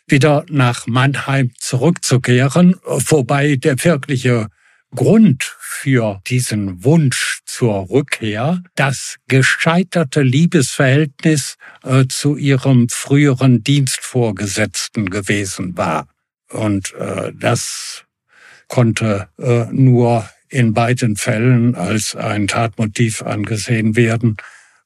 wieder 0.07 0.45
nach 0.47 0.85
Mannheim 0.85 1.51
zurückzukehren, 1.57 2.75
wobei 2.85 3.55
der 3.55 3.83
wirkliche 3.83 4.47
Grund 4.95 5.56
für 5.69 6.21
diesen 6.27 6.83
Wunsch 6.83 7.41
zur 7.45 7.89
Rückkehr 7.89 8.63
das 8.75 9.17
gescheiterte 9.27 10.21
Liebesverhältnis 10.21 11.57
äh, 11.83 12.05
zu 12.07 12.35
ihrem 12.37 12.89
früheren 12.89 13.63
Dienstvorgesetzten 13.63 15.09
gewesen 15.09 15.77
war. 15.77 16.07
Und 16.49 16.93
äh, 16.93 17.31
das 17.35 18.05
konnte 18.67 19.29
äh, 19.37 19.65
nur 19.71 20.27
in 20.49 20.73
beiden 20.73 21.15
Fällen 21.17 21.75
als 21.75 22.15
ein 22.15 22.47
Tatmotiv 22.47 23.21
angesehen 23.21 23.95
werden, 23.95 24.37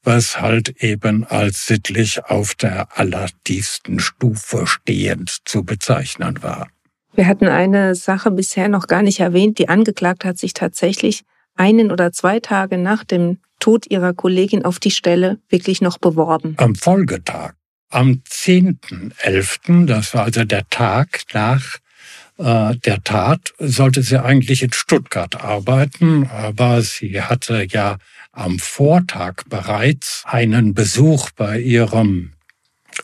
was 0.04 0.41
halt 0.41 0.82
eben 0.82 1.24
als 1.26 1.67
sittlich 1.67 2.26
auf 2.26 2.56
der 2.56 2.98
allertiefsten 2.98 4.00
Stufe 4.00 4.65
stehend 4.65 5.38
zu 5.46 5.63
bezeichnen 5.63 6.41
war. 6.41 6.67
Wir 7.13 7.28
hatten 7.28 7.47
eine 7.47 7.95
Sache 7.95 8.32
bisher 8.32 8.69
noch 8.69 8.88
gar 8.88 9.02
nicht 9.02 9.19
erwähnt. 9.19 9.58
Die 9.60 9.69
Angeklagte 9.69 10.28
hat 10.28 10.38
sich 10.38 10.54
tatsächlich 10.54 11.24
einen 11.56 11.91
oder 11.91 12.12
zwei 12.12 12.39
Tage 12.39 12.78
nach 12.78 13.04
dem 13.04 13.39
Tod 13.60 13.86
ihrer 13.89 14.13
Kollegin 14.13 14.65
auf 14.65 14.80
die 14.80 14.91
Stelle 14.91 15.39
wirklich 15.50 15.82
noch 15.82 15.97
beworben. 15.97 16.56
Am 16.58 16.76
Folgetag, 16.76 17.54
am 17.89 18.21
10.11., 18.28 19.86
das 19.86 20.13
war 20.13 20.24
also 20.24 20.43
der 20.43 20.67
Tag 20.69 21.21
nach 21.34 21.78
äh, 22.38 22.76
der 22.78 23.04
Tat, 23.04 23.54
sollte 23.60 24.02
sie 24.02 24.24
eigentlich 24.24 24.63
in 24.63 24.74
Stuttgart 24.74 25.43
arbeiten, 25.43 26.28
aber 26.28 26.82
sie 26.82 27.21
hatte 27.21 27.67
ja 27.69 27.97
am 28.32 28.58
Vortag 28.58 29.43
bereits 29.50 30.24
einen 30.26 30.74
Besuch 30.74 31.30
bei 31.36 31.60
ihrem 31.60 32.32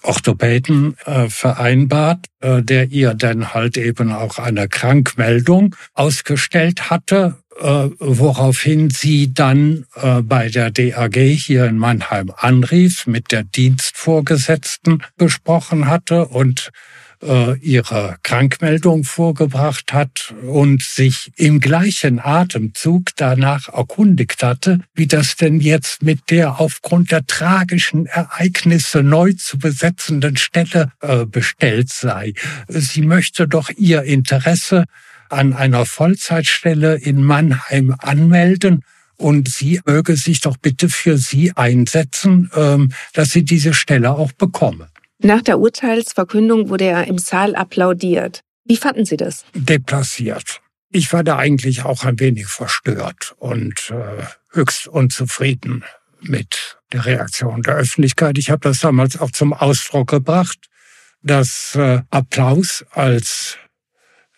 Orthopäden 0.03 0.95
äh, 1.05 1.29
vereinbart, 1.29 2.25
äh, 2.41 2.61
der 2.61 2.89
ihr 2.89 3.13
dann 3.13 3.53
halt 3.53 3.77
eben 3.77 4.11
auch 4.11 4.37
eine 4.37 4.67
Krankmeldung 4.67 5.75
ausgestellt 5.93 6.89
hatte, 6.89 7.35
äh, 7.59 7.89
woraufhin 7.99 8.89
sie 8.89 9.33
dann 9.33 9.85
äh, 9.95 10.21
bei 10.21 10.49
der 10.49 10.71
DAG 10.71 11.15
hier 11.15 11.65
in 11.65 11.77
Mannheim 11.77 12.31
anrief, 12.35 13.07
mit 13.07 13.31
der 13.31 13.43
Dienstvorgesetzten 13.43 15.03
gesprochen 15.17 15.87
hatte 15.87 16.27
und 16.27 16.71
ihre 17.61 18.17
Krankmeldung 18.23 19.03
vorgebracht 19.03 19.93
hat 19.93 20.33
und 20.45 20.83
sich 20.83 21.31
im 21.35 21.59
gleichen 21.59 22.19
Atemzug 22.19 23.09
danach 23.15 23.69
erkundigt 23.69 24.43
hatte, 24.43 24.81
wie 24.93 25.07
das 25.07 25.35
denn 25.35 25.59
jetzt 25.59 26.03
mit 26.03 26.29
der 26.29 26.59
aufgrund 26.59 27.11
der 27.11 27.25
tragischen 27.25 28.05
Ereignisse 28.05 29.03
neu 29.03 29.33
zu 29.33 29.57
besetzenden 29.57 30.37
Stelle 30.37 30.91
äh, 31.01 31.25
bestellt 31.25 31.89
sei. 31.89 32.33
Sie 32.67 33.01
möchte 33.01 33.47
doch 33.47 33.69
ihr 33.75 34.03
Interesse 34.03 34.85
an 35.29 35.53
einer 35.53 35.85
Vollzeitstelle 35.85 36.95
in 36.95 37.23
Mannheim 37.23 37.95
anmelden 37.99 38.83
und 39.17 39.49
sie 39.49 39.81
möge 39.85 40.15
sich 40.15 40.41
doch 40.41 40.57
bitte 40.57 40.89
für 40.89 41.17
sie 41.17 41.51
einsetzen, 41.55 42.51
ähm, 42.55 42.91
dass 43.13 43.31
sie 43.31 43.43
diese 43.43 43.73
Stelle 43.73 44.11
auch 44.11 44.31
bekomme. 44.31 44.89
Nach 45.19 45.41
der 45.41 45.59
Urteilsverkündung 45.59 46.69
wurde 46.69 46.85
er 46.85 47.07
im 47.07 47.17
Saal 47.17 47.55
applaudiert. 47.55 48.41
Wie 48.65 48.77
fanden 48.77 49.05
Sie 49.05 49.17
das? 49.17 49.45
Deplaciert. 49.53 50.61
Ich 50.89 51.11
war 51.11 51.23
da 51.23 51.37
eigentlich 51.37 51.83
auch 51.83 52.03
ein 52.05 52.19
wenig 52.19 52.47
verstört 52.47 53.35
und 53.39 53.91
äh, 53.91 54.23
höchst 54.51 54.87
unzufrieden 54.87 55.83
mit 56.21 56.77
der 56.93 57.05
Reaktion 57.05 57.61
der 57.61 57.75
Öffentlichkeit. 57.75 58.37
Ich 58.37 58.49
habe 58.49 58.61
das 58.61 58.79
damals 58.79 59.19
auch 59.19 59.31
zum 59.31 59.53
Ausdruck 59.53 60.09
gebracht, 60.09 60.67
dass 61.21 61.75
äh, 61.75 62.01
Applaus 62.09 62.85
als 62.91 63.57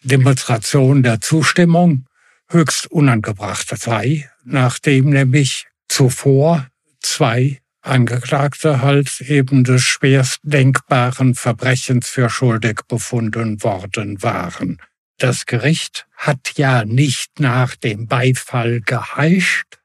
Demonstration 0.01 1.03
der 1.03 1.21
Zustimmung 1.21 2.05
höchst 2.49 2.87
unangebracht 2.87 3.67
sei, 3.77 4.29
nachdem 4.43 5.09
nämlich 5.09 5.67
zuvor 5.87 6.67
zwei 7.01 7.59
Angeklagte 7.81 8.81
halt 8.81 9.21
eben 9.21 9.63
des 9.63 9.83
schwerst 9.83 10.39
denkbaren 10.43 11.35
Verbrechens 11.35 12.09
für 12.09 12.29
schuldig 12.29 12.81
befunden 12.87 13.63
worden 13.63 14.21
waren. 14.21 14.81
Das 15.17 15.45
Gericht 15.45 16.07
hat 16.15 16.53
ja 16.55 16.85
nicht 16.85 17.39
nach 17.39 17.75
dem 17.75 18.07
Beifall 18.07 18.81
geheischt, 18.81 19.79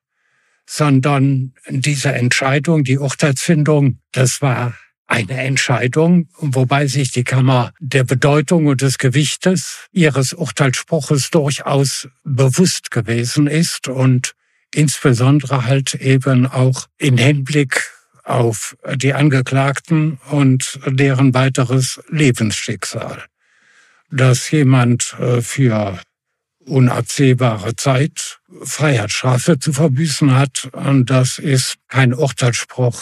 sondern 0.66 1.54
diese 1.68 2.12
Entscheidung, 2.12 2.84
die 2.84 2.98
Urteilsfindung, 2.98 3.98
das 4.12 4.40
war 4.42 4.74
eine 5.06 5.42
Entscheidung, 5.42 6.28
wobei 6.38 6.86
sich 6.86 7.12
die 7.12 7.24
Kammer 7.24 7.72
der 7.78 8.04
Bedeutung 8.04 8.66
und 8.66 8.80
des 8.80 8.98
Gewichtes 8.98 9.88
ihres 9.92 10.32
Urteilsspruches 10.32 11.30
durchaus 11.30 12.08
bewusst 12.24 12.90
gewesen 12.90 13.46
ist 13.46 13.88
und 13.88 14.34
insbesondere 14.74 15.66
halt 15.66 15.94
eben 15.94 16.46
auch 16.46 16.86
in 16.98 17.18
Hinblick 17.18 17.90
auf 18.24 18.76
die 18.94 19.14
Angeklagten 19.14 20.18
und 20.30 20.80
deren 20.86 21.34
weiteres 21.34 22.00
Lebensschicksal. 22.08 23.22
Dass 24.10 24.50
jemand 24.50 25.14
äh, 25.18 25.40
für 25.42 26.00
unabsehbare 26.60 27.76
Zeit 27.76 28.40
Freiheitsstrafe 28.62 29.58
zu 29.58 29.72
verbüßen 29.72 30.34
hat, 30.34 30.70
das 31.04 31.38
ist 31.38 31.76
kein 31.88 32.14
Urteilsspruch, 32.14 32.98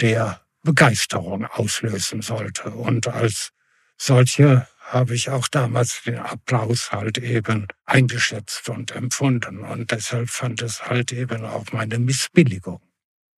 der 0.00 0.40
Begeisterung 0.64 1.44
auslösen 1.44 2.22
sollte. 2.22 2.70
Und 2.70 3.06
als 3.06 3.50
solche 3.96 4.66
habe 4.94 5.14
ich 5.14 5.28
auch 5.28 5.48
damals 5.48 6.02
den 6.06 6.18
Applaus 6.18 6.92
halt 6.92 7.18
eben 7.18 7.66
eingeschätzt 7.84 8.68
und 8.68 8.92
empfunden. 8.92 9.58
Und 9.58 9.90
deshalb 9.90 10.30
fand 10.30 10.62
es 10.62 10.86
halt 10.86 11.12
eben 11.12 11.44
auch 11.44 11.72
meine 11.72 11.98
Missbilligung. 11.98 12.80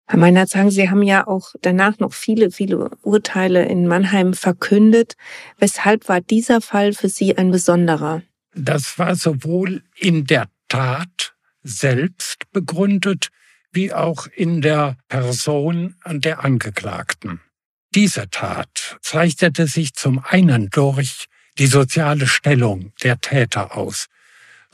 Herr 0.06 0.18
Meinert, 0.18 0.50
sagen 0.50 0.70
Sie 0.70 0.90
haben 0.90 1.02
ja 1.02 1.26
auch 1.26 1.54
danach 1.62 1.98
noch 1.98 2.12
viele, 2.12 2.50
viele 2.50 2.90
Urteile 3.02 3.64
in 3.64 3.86
Mannheim 3.86 4.34
verkündet. 4.34 5.14
Weshalb 5.58 6.08
war 6.08 6.20
dieser 6.20 6.60
Fall 6.60 6.92
für 6.92 7.08
Sie 7.08 7.38
ein 7.38 7.50
besonderer? 7.50 8.22
Das 8.54 8.98
war 8.98 9.14
sowohl 9.14 9.82
in 9.96 10.26
der 10.26 10.48
Tat 10.68 11.34
selbst 11.62 12.50
begründet, 12.52 13.28
wie 13.72 13.92
auch 13.92 14.26
in 14.26 14.60
der 14.60 14.96
Person 15.08 15.96
der 16.06 16.44
Angeklagten. 16.44 17.40
Diese 17.94 18.28
Tat 18.28 18.98
zeichnete 19.00 19.66
sich 19.66 19.94
zum 19.94 20.22
einen 20.24 20.68
durch 20.68 21.26
die 21.58 21.66
soziale 21.66 22.26
Stellung 22.26 22.92
der 23.02 23.20
Täter 23.20 23.76
aus. 23.76 24.06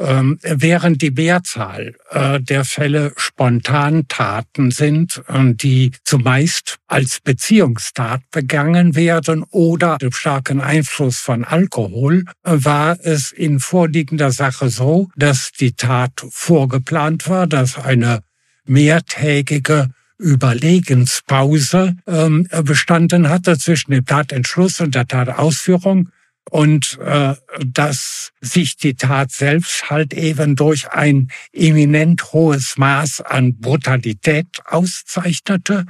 Ähm, 0.01 0.39
während 0.43 1.03
die 1.03 1.11
Mehrzahl 1.11 1.95
äh, 2.09 2.41
der 2.41 2.65
Fälle 2.65 3.13
Spontantaten 3.19 4.71
sind, 4.71 5.23
äh, 5.29 5.53
die 5.53 5.93
zumeist 6.05 6.79
als 6.87 7.21
Beziehungstat 7.21 8.23
begangen 8.31 8.97
werden 8.97 9.45
oder 9.51 9.99
dem 9.99 10.13
starken 10.13 10.63
Einfluss 10.63 11.19
von 11.19 11.45
Alkohol, 11.45 12.25
äh, 12.45 12.53
war 12.53 12.99
es 13.03 13.31
in 13.31 13.61
vorliegender 13.61 14.33
Sache 14.33 14.71
so, 14.71 15.11
dass 15.17 15.53
die 15.53 15.73
Tat 15.73 16.25
vorgeplant 16.31 17.29
war, 17.29 17.47
dass 17.47 17.77
eine 17.77 18.21
mehrtägige 18.65 19.91
Überlegenspause 20.19 21.97
ähm, 22.07 22.49
bestanden 22.65 23.29
hatte 23.29 23.59
zwischen 23.59 23.91
dem 23.91 24.07
Tatentschluss 24.07 24.81
und 24.81 24.95
der 24.95 25.07
Tatausführung 25.07 26.09
und 26.51 26.99
äh, 26.99 27.35
dass 27.65 28.33
sich 28.41 28.77
die 28.77 28.95
Tat 28.95 29.31
selbst 29.31 29.91
halt 29.91 30.15
eben 30.15 30.57
durch 30.57 30.91
ein 30.91 31.31
eminent 31.53 32.33
hohes 32.33 32.77
Maß 32.77 33.21
an 33.21 33.59
Brutalität 33.59 34.61
auszeichnete, 34.65 35.87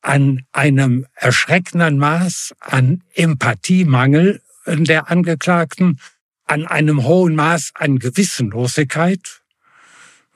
an 0.00 0.44
einem 0.52 1.06
erschreckenden 1.14 1.98
Maß 1.98 2.54
an 2.60 3.02
Empathiemangel 3.14 4.42
der 4.66 5.10
Angeklagten, 5.10 5.98
an 6.44 6.66
einem 6.66 7.04
hohen 7.04 7.34
Maß 7.34 7.72
an 7.74 7.98
Gewissenlosigkeit 7.98 9.42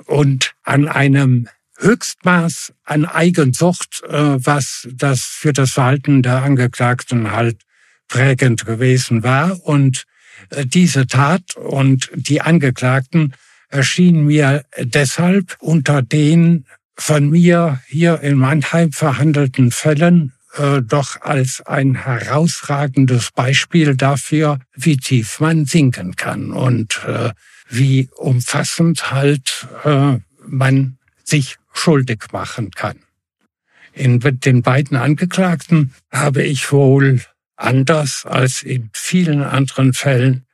und 0.07 0.55
an 0.62 0.88
einem 0.88 1.49
Höchstmaß 1.79 2.72
an 2.85 3.05
Eigensucht, 3.05 4.03
äh, 4.05 4.44
was 4.44 4.88
das 4.92 5.25
für 5.25 5.53
das 5.53 5.72
Verhalten 5.72 6.22
der 6.22 6.42
Angeklagten 6.42 7.33
halt 7.33 7.61
prägend 8.09 8.66
gewesen 8.66 9.23
war. 9.23 9.61
Und 9.64 10.05
äh, 10.51 10.66
diese 10.66 11.07
Tat 11.07 11.57
und 11.57 12.11
die 12.14 12.40
Angeklagten 12.40 13.35
erschienen 13.69 14.27
mir 14.27 14.64
deshalb 14.79 15.57
unter 15.61 16.03
den 16.03 16.66
von 16.99 17.29
mir 17.31 17.81
hier 17.87 18.21
in 18.21 18.38
Mannheim 18.38 18.92
verhandelten 18.92 19.71
Fällen 19.71 20.33
äh, 20.57 20.81
doch 20.83 21.21
als 21.21 21.61
ein 21.66 21.95
herausragendes 21.95 23.33
Beispiel 23.33 23.97
dafür, 23.97 24.59
wie 24.75 24.97
tief 24.97 25.40
man 25.40 25.66
sinken 25.66 26.16
kann 26.16 26.53
und 26.53 27.03
äh, 27.07 27.31
wie 27.69 28.09
umfassend 28.16 29.11
halt 29.11 29.66
äh, 29.85 30.19
man 30.47 30.99
sich 31.25 31.57
schuldig 31.73 32.25
machen 32.33 32.71
kann. 32.71 32.97
In 33.92 34.21
den 34.21 34.62
beiden 34.62 34.97
Angeklagten 34.97 35.95
habe 36.11 36.42
ich 36.42 36.71
wohl 36.71 37.21
anders 37.57 38.25
als 38.27 38.62
in 38.62 38.90
vielen 38.92 39.42
anderen 39.42 39.92
Fällen 39.92 40.47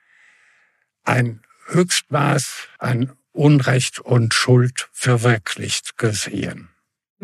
ein 1.05 1.41
Höchstmaß 1.67 2.69
an 2.79 3.13
Unrecht 3.33 3.99
und 3.99 4.35
Schuld 4.35 4.89
verwirklicht 4.93 5.97
gesehen. 5.97 6.69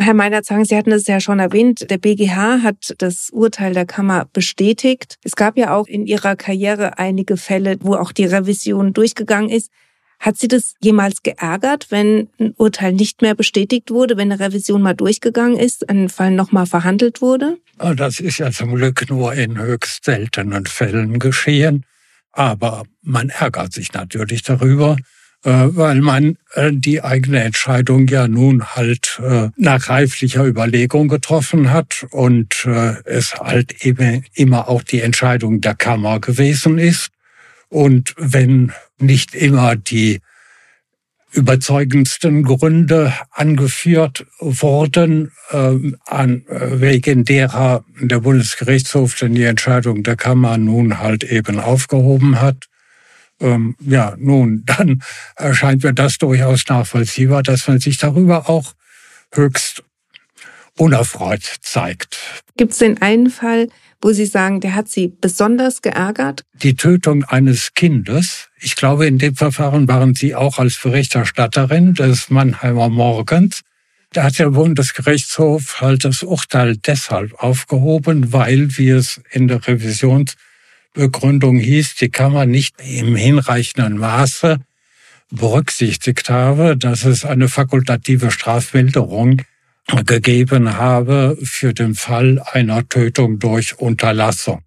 Herr 0.01 0.45
sagen 0.45 0.65
Sie 0.65 0.77
hatten 0.77 0.93
es 0.93 1.09
ja 1.09 1.19
schon 1.21 1.41
erwähnt, 1.41 1.91
der 1.91 1.99
BGH 1.99 2.63
hat 2.63 2.95
das 2.99 3.31
Urteil 3.31 3.75
der 3.75 3.85
Kammer 3.85 4.27
bestätigt. 4.33 5.19
Es 5.25 5.35
gab 5.35 5.59
ja 5.59 5.75
auch 5.75 5.89
in 5.89 6.07
Ihrer 6.07 6.37
Karriere 6.37 6.99
einige 6.99 7.37
Fälle, 7.37 7.79
wo 7.81 7.97
auch 7.97 8.13
die 8.13 8.27
Revision 8.27 8.93
durchgegangen 8.93 9.51
ist. 9.51 9.73
Hat 10.19 10.37
Sie 10.37 10.49
das 10.49 10.75
jemals 10.81 11.23
geärgert, 11.23 11.87
wenn 11.91 12.29
ein 12.41 12.53
Urteil 12.57 12.93
nicht 12.93 13.23
mehr 13.23 13.35
bestätigt 13.35 13.91
wurde, 13.91 14.17
wenn 14.17 14.33
eine 14.33 14.41
Revision 14.41 14.83
mal 14.83 14.95
durchgegangen 14.95 15.57
ist, 15.59 15.89
ein 15.89 16.09
Fall 16.09 16.33
nochmal 16.33 16.67
verhandelt 16.67 17.23
wurde? 17.23 17.59
Ah, 17.79 17.95
das 17.95 18.19
ist 18.19 18.39
ja 18.39 18.51
zum 18.51 18.75
Glück 18.75 19.09
nur 19.09 19.35
in 19.35 19.59
höchst 19.59 20.05
seltenen 20.05 20.67
Fällen 20.67 21.19
geschehen. 21.21 21.85
Aber 22.33 22.85
man 23.03 23.31
ärgert 23.31 23.73
sich 23.73 23.93
natürlich 23.93 24.43
darüber, 24.43 24.97
äh, 25.45 25.69
weil 25.71 26.01
man 26.01 26.37
äh, 26.55 26.73
die 26.73 27.01
eigene 27.03 27.43
Entscheidung 27.43 28.09
ja 28.09 28.27
nun 28.27 28.65
halt 28.75 29.21
äh, 29.23 29.51
nach 29.57 29.89
reiflicher 29.89 30.45
Überlegung 30.45 31.07
getroffen 31.07 31.73
hat 31.73 32.07
und 32.11 32.67
es 33.05 33.35
halt 33.37 33.85
eben 33.85 34.25
immer 34.35 34.69
auch 34.69 34.83
die 34.83 35.01
Entscheidung 35.01 35.61
der 35.61 35.77
Kammer 35.77 36.21
gewesen 36.21 36.79
ist. 36.79 37.11
Und 37.69 38.15
wenn 38.17 38.73
nicht 38.99 39.35
immer 39.35 39.77
die 39.77 40.21
überzeugendsten 41.33 42.43
Gründe 42.43 43.13
angeführt 43.31 44.27
wurden, 44.41 45.31
äh, 45.51 45.77
an, 46.07 46.45
wegen 46.49 47.25
derer 47.25 47.85
der 48.01 48.21
Bundesgerichtshof 48.21 49.15
dann 49.17 49.35
die 49.35 49.45
Entscheidung 49.45 50.03
der 50.03 50.17
Kammer 50.17 50.57
nun 50.57 50.99
halt 50.99 51.25
eben 51.25 51.61
aufgehoben 51.61 52.41
hat. 52.41 52.69
Ähm, 53.41 53.77
ja, 53.81 54.17
nun, 54.19 54.65
dann 54.67 55.03
erscheint 55.37 55.85
mir 55.85 55.93
das 55.93 56.19
durchaus 56.19 56.65
nachvollziehbar, 56.69 57.43
dass 57.43 57.69
man 57.69 57.79
sich 57.79 57.99
darüber 57.99 58.49
auch 58.49 58.73
höchst 59.33 59.83
unerfreut 60.79 61.43
zeigt. 61.61 62.19
Gibt 62.57 62.73
es 62.73 62.79
denn 62.79 63.03
einen 63.03 63.31
Fall, 63.31 63.69
wo 64.01 64.13
Sie 64.13 64.27
sagen, 64.27 64.61
der 64.61 64.75
hat 64.75 64.89
Sie 64.89 65.09
besonders 65.09 65.83
geärgert? 65.83 66.45
Die 66.55 66.75
Tötung 66.75 67.25
eines 67.25 67.75
Kindes. 67.75 68.49
Ich 68.61 68.77
glaube, 68.77 69.07
in 69.07 69.19
dem 69.19 69.35
Verfahren 69.35 69.89
waren 69.89 70.15
Sie 70.15 70.35
auch 70.35 70.59
als 70.59 70.79
Berichterstatterin 70.81 71.95
des 71.95 72.31
Mannheimer 72.31 72.89
Morgens. 72.89 73.63
Da 74.13 74.25
hat 74.25 74.39
der 74.39 74.51
Bundesgerichtshof 74.51 75.81
halt 75.81 76.05
das 76.05 76.23
Urteil 76.23 76.77
deshalb 76.77 77.35
aufgehoben, 77.35 78.33
weil, 78.33 78.79
wie 78.79 78.91
es 78.91 79.21
in 79.31 79.49
der 79.49 79.67
Revisionsbegründung 79.67 81.59
hieß, 81.59 81.97
die 81.97 82.09
Kammer 82.09 82.47
nicht 82.47 82.77
im 82.81 83.17
hinreichenden 83.17 83.99
Maße 83.99 84.59
berücksichtigt 85.31 86.31
habe, 86.31 86.77
dass 86.77 87.05
es 87.05 87.25
eine 87.27 87.49
fakultative 87.49 88.31
Strafmilderung 88.31 89.43
gegeben 90.07 90.75
habe 90.77 91.37
für 91.43 91.73
den 91.73 91.95
Fall 91.95 92.43
einer 92.53 92.89
Tötung 92.89 93.39
durch 93.39 93.79
Unterlassung. 93.79 94.63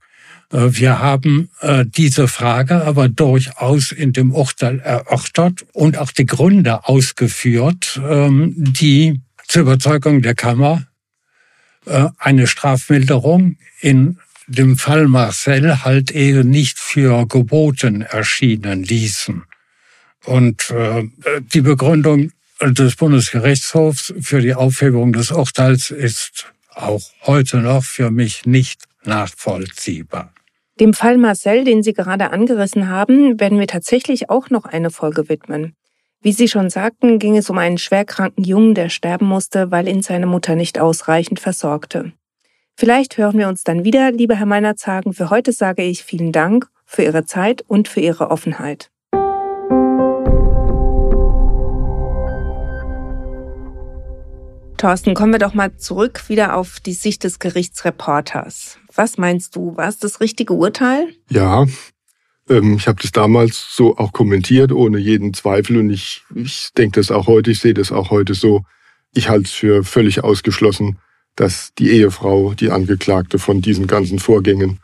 Äh, 0.52 0.70
wir 0.72 1.00
haben 1.00 1.50
äh, 1.62 1.86
diese 1.86 2.28
Frage 2.28 2.84
aber 2.84 3.10
durchaus 3.10 3.92
in 3.92 4.14
dem 4.14 4.32
Urteil 4.32 4.80
erörtert 4.80 5.66
und 5.74 5.98
auch 5.98 6.12
die 6.12 6.26
Gründe 6.26 6.88
ausgeführt, 6.88 8.00
ähm, 8.08 8.54
die 8.58 9.22
zur 9.48 9.64
Überzeugung 9.64 10.22
der 10.22 10.36
Kammer 10.36 10.88
äh, 11.86 12.08
eine 12.18 12.48
Strafmilderung 12.48 13.58
in 13.80 14.18
dem 14.48 14.78
Fall 14.78 15.08
Marcel 15.08 15.84
halt 15.86 16.12
eben 16.12 16.50
nicht 16.50 16.78
für 16.78 17.26
geboten 17.26 18.02
erschienen 18.02 18.84
ließen. 18.84 19.44
Und 20.26 20.72
die 21.54 21.62
Begründung 21.62 22.32
des 22.64 22.96
Bundesgerichtshofs 22.96 24.14
für 24.22 24.42
die 24.42 24.54
Aufhebung 24.54 25.14
des 25.14 25.32
Urteils 25.32 25.90
ist 25.90 26.52
auch 26.74 27.02
heute 27.26 27.58
noch 27.58 27.84
für 27.84 28.12
mich 28.12 28.46
nicht 28.46 28.84
nachvollziehbar. 29.04 30.34
Dem 30.80 30.94
Fall 30.94 31.18
Marcel, 31.18 31.64
den 31.64 31.84
Sie 31.84 31.94
gerade 31.94 32.32
angerissen 32.32 32.88
haben, 32.88 33.40
werden 33.40 33.60
wir 33.60 33.68
tatsächlich 33.68 34.30
auch 34.30 34.50
noch 34.50 34.66
eine 34.66 34.92
Folge 34.92 35.28
widmen. 35.28 35.76
Wie 36.22 36.32
Sie 36.32 36.48
schon 36.48 36.70
sagten, 36.70 37.18
ging 37.18 37.36
es 37.36 37.50
um 37.50 37.58
einen 37.58 37.80
schwerkranken 37.80 38.44
Jungen, 38.44 38.76
der 38.76 38.90
sterben 38.90 39.26
musste, 39.26 39.72
weil 39.72 39.88
ihn 39.88 40.04
seine 40.04 40.28
Mutter 40.28 40.56
nicht 40.56 40.80
ausreichend 40.80 41.40
versorgte. 41.40 42.14
Vielleicht 42.76 43.18
hören 43.18 43.40
wir 43.40 43.48
uns 43.48 43.64
dann 43.64 43.84
wieder, 43.84 44.12
lieber 44.12 44.36
Herr 44.36 44.46
Meinerzagen. 44.46 45.14
Für 45.14 45.32
heute 45.32 45.52
sage 45.52 45.82
ich 45.82 46.04
vielen 46.04 46.32
Dank 46.32 46.68
für 46.86 47.04
Ihre 47.04 47.26
Zeit 47.26 47.64
und 47.68 47.88
für 47.88 48.02
Ihre 48.02 48.30
Offenheit. 48.30 48.91
Thorsten, 54.82 55.14
kommen 55.14 55.32
wir 55.32 55.38
doch 55.38 55.54
mal 55.54 55.78
zurück 55.78 56.28
wieder 56.28 56.56
auf 56.56 56.80
die 56.80 56.94
Sicht 56.94 57.24
des 57.24 57.38
Gerichtsreporters. 57.38 58.80
Was 58.96 59.20
meinst 59.20 59.56
du, 59.56 59.78
war 59.78 59.88
es 59.88 60.00
das 60.00 60.20
richtige 60.22 60.54
Urteil? 60.54 61.08
Ja, 61.30 61.68
ähm, 62.50 62.78
ich 62.78 62.88
habe 62.88 63.00
das 63.00 63.12
damals 63.12 63.76
so 63.76 63.96
auch 63.98 64.12
kommentiert, 64.12 64.72
ohne 64.72 64.98
jeden 64.98 65.36
Zweifel. 65.36 65.78
Und 65.78 65.92
ich, 65.92 66.24
ich 66.34 66.70
denke 66.76 67.00
das 67.00 67.12
auch 67.12 67.28
heute, 67.28 67.52
ich 67.52 67.60
sehe 67.60 67.76
das 67.76 67.92
auch 67.92 68.10
heute 68.10 68.34
so. 68.34 68.64
Ich 69.14 69.30
halte 69.30 69.46
es 69.46 69.52
für 69.52 69.84
völlig 69.84 70.24
ausgeschlossen, 70.24 70.98
dass 71.36 71.76
die 71.78 71.92
Ehefrau, 71.92 72.56
die 72.56 72.72
Angeklagte 72.72 73.38
von 73.38 73.62
diesen 73.62 73.86
ganzen 73.86 74.18
Vorgängen 74.18 74.80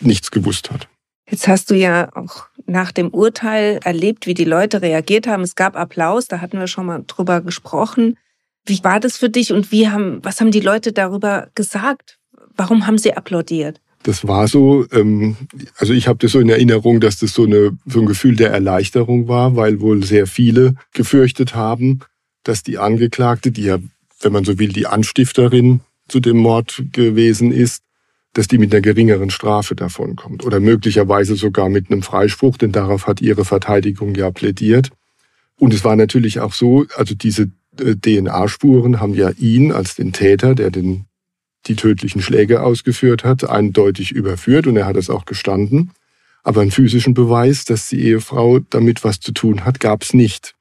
nichts 0.00 0.32
gewusst 0.32 0.72
hat. 0.72 0.88
Jetzt 1.30 1.46
hast 1.46 1.70
du 1.70 1.76
ja 1.76 2.08
auch 2.16 2.46
nach 2.66 2.90
dem 2.90 3.10
Urteil 3.10 3.78
erlebt, 3.84 4.26
wie 4.26 4.34
die 4.34 4.44
Leute 4.44 4.82
reagiert 4.82 5.28
haben. 5.28 5.44
Es 5.44 5.54
gab 5.54 5.76
Applaus, 5.76 6.26
da 6.26 6.40
hatten 6.40 6.58
wir 6.58 6.66
schon 6.66 6.86
mal 6.86 7.04
drüber 7.06 7.40
gesprochen. 7.40 8.16
Wie 8.68 8.84
war 8.84 9.00
das 9.00 9.16
für 9.16 9.30
dich 9.30 9.52
und 9.52 9.72
wie 9.72 9.88
haben, 9.88 10.20
was 10.22 10.40
haben 10.40 10.50
die 10.50 10.60
Leute 10.60 10.92
darüber 10.92 11.48
gesagt? 11.54 12.18
Warum 12.54 12.86
haben 12.86 12.98
sie 12.98 13.14
applaudiert? 13.14 13.80
Das 14.02 14.26
war 14.26 14.46
so, 14.46 14.86
ähm, 14.92 15.36
also 15.76 15.92
ich 15.92 16.06
habe 16.06 16.18
das 16.18 16.32
so 16.32 16.40
in 16.40 16.48
Erinnerung, 16.48 17.00
dass 17.00 17.18
das 17.18 17.32
so, 17.32 17.44
eine, 17.44 17.76
so 17.86 18.00
ein 18.00 18.06
Gefühl 18.06 18.36
der 18.36 18.50
Erleichterung 18.50 19.26
war, 19.26 19.56
weil 19.56 19.80
wohl 19.80 20.04
sehr 20.04 20.26
viele 20.26 20.74
gefürchtet 20.92 21.54
haben, 21.54 22.00
dass 22.44 22.62
die 22.62 22.78
Angeklagte, 22.78 23.50
die 23.50 23.62
ja, 23.62 23.78
wenn 24.20 24.32
man 24.32 24.44
so 24.44 24.58
will, 24.58 24.68
die 24.68 24.86
Anstifterin 24.86 25.80
zu 26.06 26.20
dem 26.20 26.36
Mord 26.36 26.84
gewesen 26.92 27.52
ist, 27.52 27.82
dass 28.34 28.48
die 28.48 28.58
mit 28.58 28.72
einer 28.72 28.82
geringeren 28.82 29.30
Strafe 29.30 29.74
davonkommt 29.74 30.44
oder 30.44 30.60
möglicherweise 30.60 31.34
sogar 31.34 31.68
mit 31.68 31.90
einem 31.90 32.02
Freispruch, 32.02 32.56
denn 32.58 32.72
darauf 32.72 33.06
hat 33.06 33.20
ihre 33.20 33.44
Verteidigung 33.44 34.14
ja 34.14 34.30
plädiert. 34.30 34.90
Und 35.58 35.74
es 35.74 35.84
war 35.84 35.96
natürlich 35.96 36.40
auch 36.40 36.52
so, 36.52 36.86
also 36.96 37.14
diese 37.14 37.50
DNA-Spuren 37.78 39.00
haben 39.00 39.14
ja 39.14 39.30
ihn 39.30 39.72
als 39.72 39.94
den 39.94 40.12
Täter, 40.12 40.54
der 40.54 40.70
den 40.70 41.06
die 41.66 41.76
tödlichen 41.76 42.22
Schläge 42.22 42.62
ausgeführt 42.62 43.24
hat, 43.24 43.48
eindeutig 43.48 44.12
überführt 44.12 44.66
und 44.66 44.76
er 44.76 44.86
hat 44.86 44.96
es 44.96 45.10
auch 45.10 45.24
gestanden. 45.24 45.90
Aber 46.42 46.60
einen 46.62 46.70
physischen 46.70 47.14
Beweis, 47.14 47.64
dass 47.64 47.88
die 47.88 48.00
Ehefrau 48.00 48.60
damit 48.60 49.04
was 49.04 49.20
zu 49.20 49.32
tun 49.32 49.64
hat, 49.64 49.80
gab 49.80 50.02
es 50.02 50.14
nicht. 50.14 50.54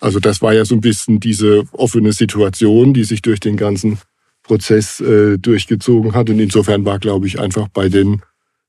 Also 0.00 0.20
das 0.20 0.42
war 0.42 0.52
ja 0.52 0.64
so 0.64 0.74
ein 0.74 0.80
bisschen 0.80 1.20
diese 1.20 1.64
offene 1.72 2.12
Situation, 2.12 2.92
die 2.92 3.04
sich 3.04 3.22
durch 3.22 3.40
den 3.40 3.56
ganzen 3.56 3.98
Prozess 4.42 5.00
äh, 5.00 5.38
durchgezogen 5.38 6.14
hat. 6.14 6.28
Und 6.28 6.40
insofern 6.40 6.84
war, 6.84 6.98
glaube 6.98 7.26
ich, 7.26 7.40
einfach 7.40 7.68
bei 7.68 7.88
den 7.88 8.22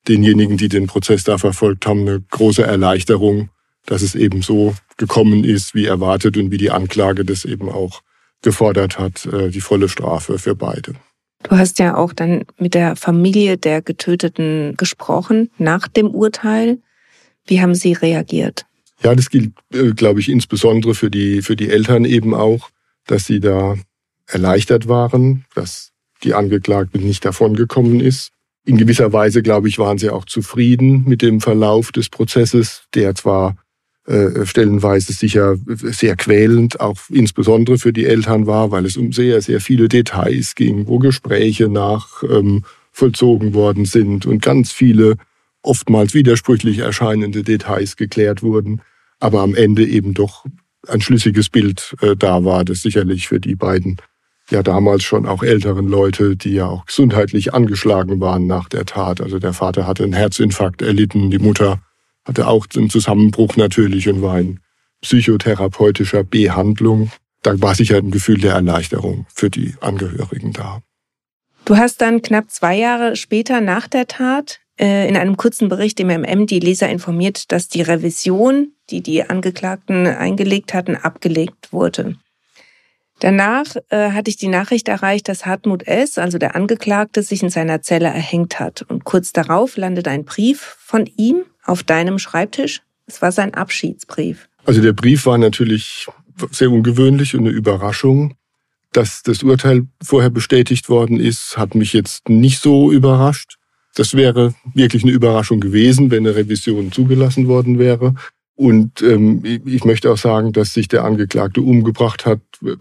denjenigen, 0.08 0.56
die 0.56 0.70
den 0.70 0.88
Prozess 0.88 1.24
da 1.24 1.38
verfolgt 1.38 1.88
haben, 1.88 2.02
eine 2.02 2.22
große 2.22 2.64
Erleichterung, 2.64 3.50
dass 3.86 4.02
es 4.02 4.16
eben 4.16 4.42
so 4.42 4.76
gekommen 4.98 5.44
ist, 5.44 5.76
wie 5.76 5.86
erwartet 5.86 6.38
und 6.38 6.52
wie 6.52 6.58
die 6.58 6.72
Anklage 6.72 7.26
das 7.26 7.46
eben 7.46 7.70
auch 7.70 8.02
gefordert 8.42 9.00
hat, 9.00 9.26
äh, 9.26 9.50
die 9.50 9.62
volle 9.62 9.90
Strafe 9.90 10.40
für 10.40 10.56
beide. 10.56 10.94
Du 11.44 11.52
hast 11.52 11.80
ja 11.80 11.96
auch 11.96 12.14
dann 12.14 12.46
mit 12.58 12.74
der 12.74 12.96
Familie 12.96 13.58
der 13.58 13.82
Getöteten 13.82 14.76
gesprochen 14.78 15.52
nach 15.58 15.88
dem 15.88 16.08
Urteil. 16.08 16.80
Wie 17.46 17.62
haben 17.62 17.76
sie 17.76 17.94
reagiert? 17.94 18.66
Ja, 19.04 19.14
das 19.14 19.30
gilt, 19.30 19.54
äh, 19.74 19.92
glaube 19.92 20.20
ich, 20.20 20.30
insbesondere 20.30 20.96
für 20.96 21.12
die, 21.12 21.42
für 21.42 21.56
die 21.56 21.70
Eltern 21.70 22.06
eben 22.06 22.34
auch, 22.34 22.70
dass 23.06 23.26
sie 23.26 23.40
da 23.40 23.76
erleichtert 24.28 24.88
waren, 24.88 25.46
dass 25.54 25.92
die 26.24 26.34
Angeklagte 26.34 26.98
nicht 26.98 27.26
davongekommen 27.26 28.00
ist. 28.00 28.32
In 28.66 28.78
gewisser 28.78 29.14
Weise, 29.14 29.44
glaube 29.44 29.68
ich, 29.68 29.78
waren 29.78 30.00
sie 30.00 30.10
auch 30.10 30.26
zufrieden 30.26 31.04
mit 31.06 31.22
dem 31.22 31.40
Verlauf 31.42 31.92
des 31.92 32.10
Prozesses, 32.10 32.86
der 32.96 33.14
zwar 33.14 33.58
stellenweise 34.44 35.14
sicher 35.14 35.56
sehr 35.68 36.16
quälend, 36.16 36.80
auch 36.80 36.98
insbesondere 37.10 37.80
für 37.80 37.92
die 37.92 38.06
Eltern 38.06 38.46
war, 38.46 38.70
weil 38.70 38.86
es 38.86 38.98
um 38.98 39.12
sehr, 39.12 39.42
sehr 39.42 39.60
viele 39.60 39.90
Details 39.90 40.54
ging, 40.54 40.88
wo 40.88 41.00
Gespräche 41.00 41.70
nach 41.70 42.22
ähm, 42.22 42.64
vollzogen 42.92 43.54
worden 43.54 43.86
sind 43.86 44.26
und 44.26 44.42
ganz 44.42 44.72
viele 44.72 45.16
oftmals 45.64 46.14
widersprüchlich 46.14 46.80
erscheinende 46.80 47.44
Details 47.44 47.98
geklärt 47.98 48.44
wurden, 48.44 48.82
aber 49.20 49.42
am 49.42 49.56
Ende 49.56 49.86
eben 49.86 50.14
doch 50.14 50.46
ein 50.88 51.02
schlüssiges 51.02 51.50
Bild 51.50 51.96
äh, 52.02 52.16
da 52.16 52.46
war, 52.46 52.64
das 52.64 52.82
sicherlich 52.82 53.28
für 53.28 53.40
die 53.40 53.56
beiden 53.56 53.98
ja 54.52 54.62
damals 54.62 55.04
schon 55.04 55.26
auch 55.26 55.42
älteren 55.42 55.88
Leute, 55.88 56.36
die 56.36 56.54
ja 56.54 56.68
auch 56.68 56.86
gesundheitlich 56.86 57.54
angeschlagen 57.54 58.20
waren 58.20 58.46
nach 58.46 58.70
der 58.70 58.86
Tat. 58.86 59.20
Also 59.20 59.40
der 59.40 59.54
Vater 59.54 59.88
hatte 59.88 60.04
einen 60.04 60.14
Herzinfarkt 60.14 60.84
erlitten, 60.84 61.32
die 61.32 61.40
Mutter 61.40 61.80
hatte 62.26 62.48
auch 62.48 62.68
einen 62.76 62.90
Zusammenbruch 62.90 63.56
natürlich 63.56 64.10
und 64.10 64.22
war 64.22 64.40
in 64.40 64.60
psychotherapeutischer 65.02 66.24
Behandlung. 66.24 67.12
Da 67.44 67.60
war 67.62 67.76
sicher 67.76 67.98
ein 67.98 68.12
Gefühl 68.12 68.40
der 68.40 68.54
Erleichterung 68.54 69.28
für 69.34 69.50
die 69.50 69.76
Angehörigen 69.80 70.52
da. 70.52 70.82
Du 71.66 71.78
hast 71.78 72.02
dann 72.02 72.22
knapp 72.22 72.52
zwei 72.52 72.76
Jahre 72.76 73.16
später 73.16 73.62
nach 73.62 73.88
der 73.88 74.08
Tat 74.08 74.60
äh, 74.80 75.08
in 75.08 75.18
einem 75.18 75.38
kurzen 75.38 75.70
Bericht 75.70 76.00
im 76.00 76.08
MM 76.08 76.48
die 76.48 76.60
Leser 76.60 76.90
informiert, 76.90 77.52
dass 77.52 77.68
die 77.68 77.82
Revision, 77.82 78.74
die 78.90 79.02
die 79.02 79.24
Angeklagten 79.24 80.06
eingelegt 80.06 80.74
hatten, 80.74 80.96
abgelegt 80.96 81.72
wurde. 81.72 82.18
Danach 83.20 83.76
äh, 83.90 84.12
hatte 84.12 84.30
ich 84.30 84.38
die 84.38 84.50
Nachricht 84.50 84.90
erreicht, 84.90 85.30
dass 85.30 85.46
Hartmut 85.46 85.88
S., 85.88 86.18
also 86.18 86.38
der 86.38 86.56
Angeklagte, 86.56 87.24
sich 87.24 87.42
in 87.42 87.50
seiner 87.50 87.82
Zelle 87.82 88.08
erhängt 88.08 88.60
hat. 88.60 88.84
Und 88.88 89.06
kurz 89.06 89.32
darauf 89.32 89.78
landet 89.78 90.08
ein 90.08 90.26
Brief 90.26 90.76
von 90.80 91.10
ihm 91.16 91.46
auf 91.66 91.84
deinem 91.84 92.20
Schreibtisch. 92.20 92.82
Es 93.08 93.22
war 93.22 93.32
sein 93.32 93.54
Abschiedsbrief. 93.54 94.50
Also 94.66 94.82
der 94.82 94.94
Brief 94.94 95.26
war 95.26 95.38
natürlich 95.38 96.08
sehr 96.52 96.72
ungewöhnlich 96.72 97.36
und 97.36 97.42
eine 97.42 97.52
Überraschung. 97.52 98.36
Dass 98.92 99.24
das 99.24 99.44
Urteil 99.44 99.88
vorher 100.02 100.30
bestätigt 100.30 100.88
worden 100.88 101.20
ist, 101.20 101.58
hat 101.58 101.76
mich 101.76 101.92
jetzt 101.92 102.30
nicht 102.30 102.62
so 102.62 102.92
überrascht. 102.92 103.58
Das 103.96 104.14
wäre 104.14 104.54
wirklich 104.74 105.04
eine 105.04 105.12
Überraschung 105.12 105.60
gewesen, 105.60 106.12
wenn 106.12 106.26
eine 106.26 106.36
Revision 106.36 106.92
zugelassen 106.92 107.48
worden 107.48 107.78
wäre. 107.78 108.16
Und 108.56 109.02
ähm, 109.02 109.44
ich 109.44 109.84
möchte 109.84 110.10
auch 110.12 110.18
sagen, 110.18 110.54
dass 110.54 110.74
sich 110.74 110.88
der 110.88 111.04
Angeklagte 111.04 111.62
umgebracht 111.62 112.26
hat. 112.26 112.40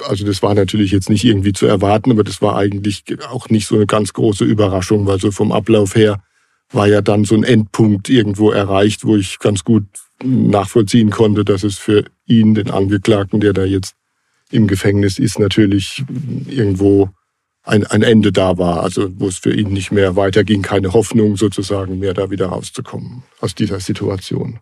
Also 0.09 0.25
das 0.25 0.41
war 0.41 0.55
natürlich 0.55 0.93
jetzt 0.93 1.11
nicht 1.11 1.25
irgendwie 1.25 1.53
zu 1.53 1.67
erwarten, 1.67 2.13
aber 2.13 2.23
das 2.23 2.41
war 2.41 2.57
eigentlich 2.57 3.03
auch 3.29 3.49
nicht 3.49 3.67
so 3.67 3.75
eine 3.75 3.87
ganz 3.87 4.13
große 4.13 4.45
Überraschung, 4.45 5.07
weil 5.07 5.19
so 5.19 5.33
vom 5.33 5.51
Ablauf 5.51 5.97
her 5.97 6.23
war 6.75 6.87
ja 6.89 7.01
dann 7.01 7.25
so 7.25 7.35
ein 7.35 7.45
Endpunkt 7.45 8.09
irgendwo 8.09 8.51
erreicht, 8.51 9.05
wo 9.05 9.17
ich 9.17 9.39
ganz 9.39 9.65
gut 9.65 9.85
nachvollziehen 10.23 11.11
konnte, 11.11 11.45
dass 11.45 11.63
es 11.63 11.77
für 11.77 12.05
ihn, 12.27 12.55
den 12.55 12.71
Angeklagten, 12.71 13.41
der 13.41 13.53
da 13.53 13.65
jetzt 13.65 13.95
im 14.51 14.67
Gefängnis 14.67 15.19
ist, 15.19 15.39
natürlich 15.39 16.05
irgendwo 16.49 17.11
ein, 17.63 17.87
ein 17.87 18.03
Ende 18.03 18.33
da 18.33 18.59
war. 18.59 18.83
Also 18.83 19.09
wo 19.19 19.29
es 19.29 19.39
für 19.39 19.55
ihn 19.55 19.73
nicht 19.73 19.91
mehr 19.91 20.17
weiterging, 20.17 20.63
keine 20.63 20.93
Hoffnung 20.93 21.37
sozusagen 21.37 21.99
mehr 21.99 22.15
da 22.15 22.31
wieder 22.31 22.47
rauszukommen 22.47 23.23
aus 23.41 23.55
dieser 23.55 23.81
Situation. 23.81 24.61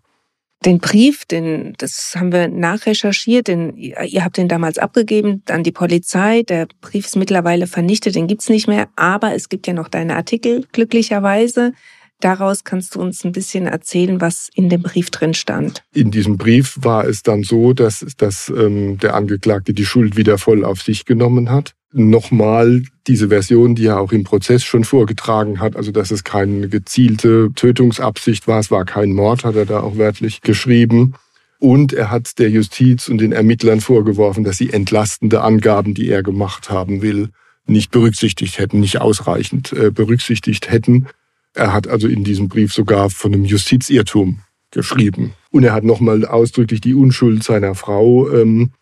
Den 0.64 0.78
Brief, 0.78 1.24
den, 1.24 1.74
das 1.78 2.14
haben 2.16 2.32
wir 2.32 2.46
nachrecherchiert, 2.46 3.48
den, 3.48 3.76
ihr 3.76 4.24
habt 4.24 4.36
den 4.36 4.46
damals 4.46 4.78
abgegeben 4.78 5.42
an 5.48 5.64
die 5.64 5.72
Polizei. 5.72 6.42
Der 6.42 6.68
Brief 6.80 7.06
ist 7.06 7.16
mittlerweile 7.16 7.66
vernichtet, 7.66 8.14
den 8.14 8.28
gibt's 8.28 8.48
nicht 8.48 8.68
mehr. 8.68 8.88
Aber 8.94 9.34
es 9.34 9.48
gibt 9.48 9.66
ja 9.66 9.72
noch 9.72 9.88
deine 9.88 10.14
Artikel, 10.14 10.64
glücklicherweise. 10.70 11.72
Daraus 12.22 12.62
kannst 12.62 12.94
du 12.94 13.00
uns 13.00 13.24
ein 13.24 13.32
bisschen 13.32 13.66
erzählen, 13.66 14.20
was 14.20 14.48
in 14.54 14.68
dem 14.68 14.82
Brief 14.82 15.10
drin 15.10 15.34
stand. 15.34 15.82
In 15.92 16.12
diesem 16.12 16.38
Brief 16.38 16.78
war 16.80 17.04
es 17.04 17.24
dann 17.24 17.42
so, 17.42 17.72
dass, 17.72 18.06
dass 18.16 18.48
ähm, 18.48 18.98
der 18.98 19.16
Angeklagte 19.16 19.74
die 19.74 19.84
Schuld 19.84 20.16
wieder 20.16 20.38
voll 20.38 20.64
auf 20.64 20.82
sich 20.82 21.04
genommen 21.04 21.50
hat. 21.50 21.74
Nochmal 21.90 22.84
diese 23.08 23.30
Version, 23.30 23.74
die 23.74 23.86
er 23.86 23.98
auch 23.98 24.12
im 24.12 24.22
Prozess 24.22 24.62
schon 24.62 24.84
vorgetragen 24.84 25.58
hat, 25.58 25.74
also 25.74 25.90
dass 25.90 26.12
es 26.12 26.22
keine 26.22 26.68
gezielte 26.68 27.50
Tötungsabsicht 27.56 28.46
war, 28.46 28.60
es 28.60 28.70
war 28.70 28.84
kein 28.84 29.10
Mord, 29.10 29.44
hat 29.44 29.56
er 29.56 29.66
da 29.66 29.80
auch 29.80 29.98
wörtlich 29.98 30.42
geschrieben. 30.42 31.14
Und 31.58 31.92
er 31.92 32.12
hat 32.12 32.38
der 32.38 32.50
Justiz 32.50 33.08
und 33.08 33.18
den 33.18 33.32
Ermittlern 33.32 33.80
vorgeworfen, 33.80 34.44
dass 34.44 34.58
sie 34.58 34.70
entlastende 34.70 35.40
Angaben, 35.40 35.92
die 35.92 36.08
er 36.08 36.22
gemacht 36.22 36.70
haben 36.70 37.02
will, 37.02 37.30
nicht 37.66 37.90
berücksichtigt 37.90 38.58
hätten, 38.58 38.78
nicht 38.78 39.00
ausreichend 39.00 39.72
äh, 39.72 39.90
berücksichtigt 39.90 40.70
hätten. 40.70 41.08
Er 41.54 41.72
hat 41.72 41.86
also 41.88 42.08
in 42.08 42.24
diesem 42.24 42.48
Brief 42.48 42.72
sogar 42.72 43.10
von 43.10 43.34
einem 43.34 43.44
Justizirrtum 43.44 44.40
geschrieben. 44.70 45.34
Und 45.50 45.64
er 45.64 45.74
hat 45.74 45.84
nochmal 45.84 46.24
ausdrücklich 46.24 46.80
die 46.80 46.94
Unschuld 46.94 47.44
seiner 47.44 47.74
Frau 47.74 48.30
ähm, 48.30 48.72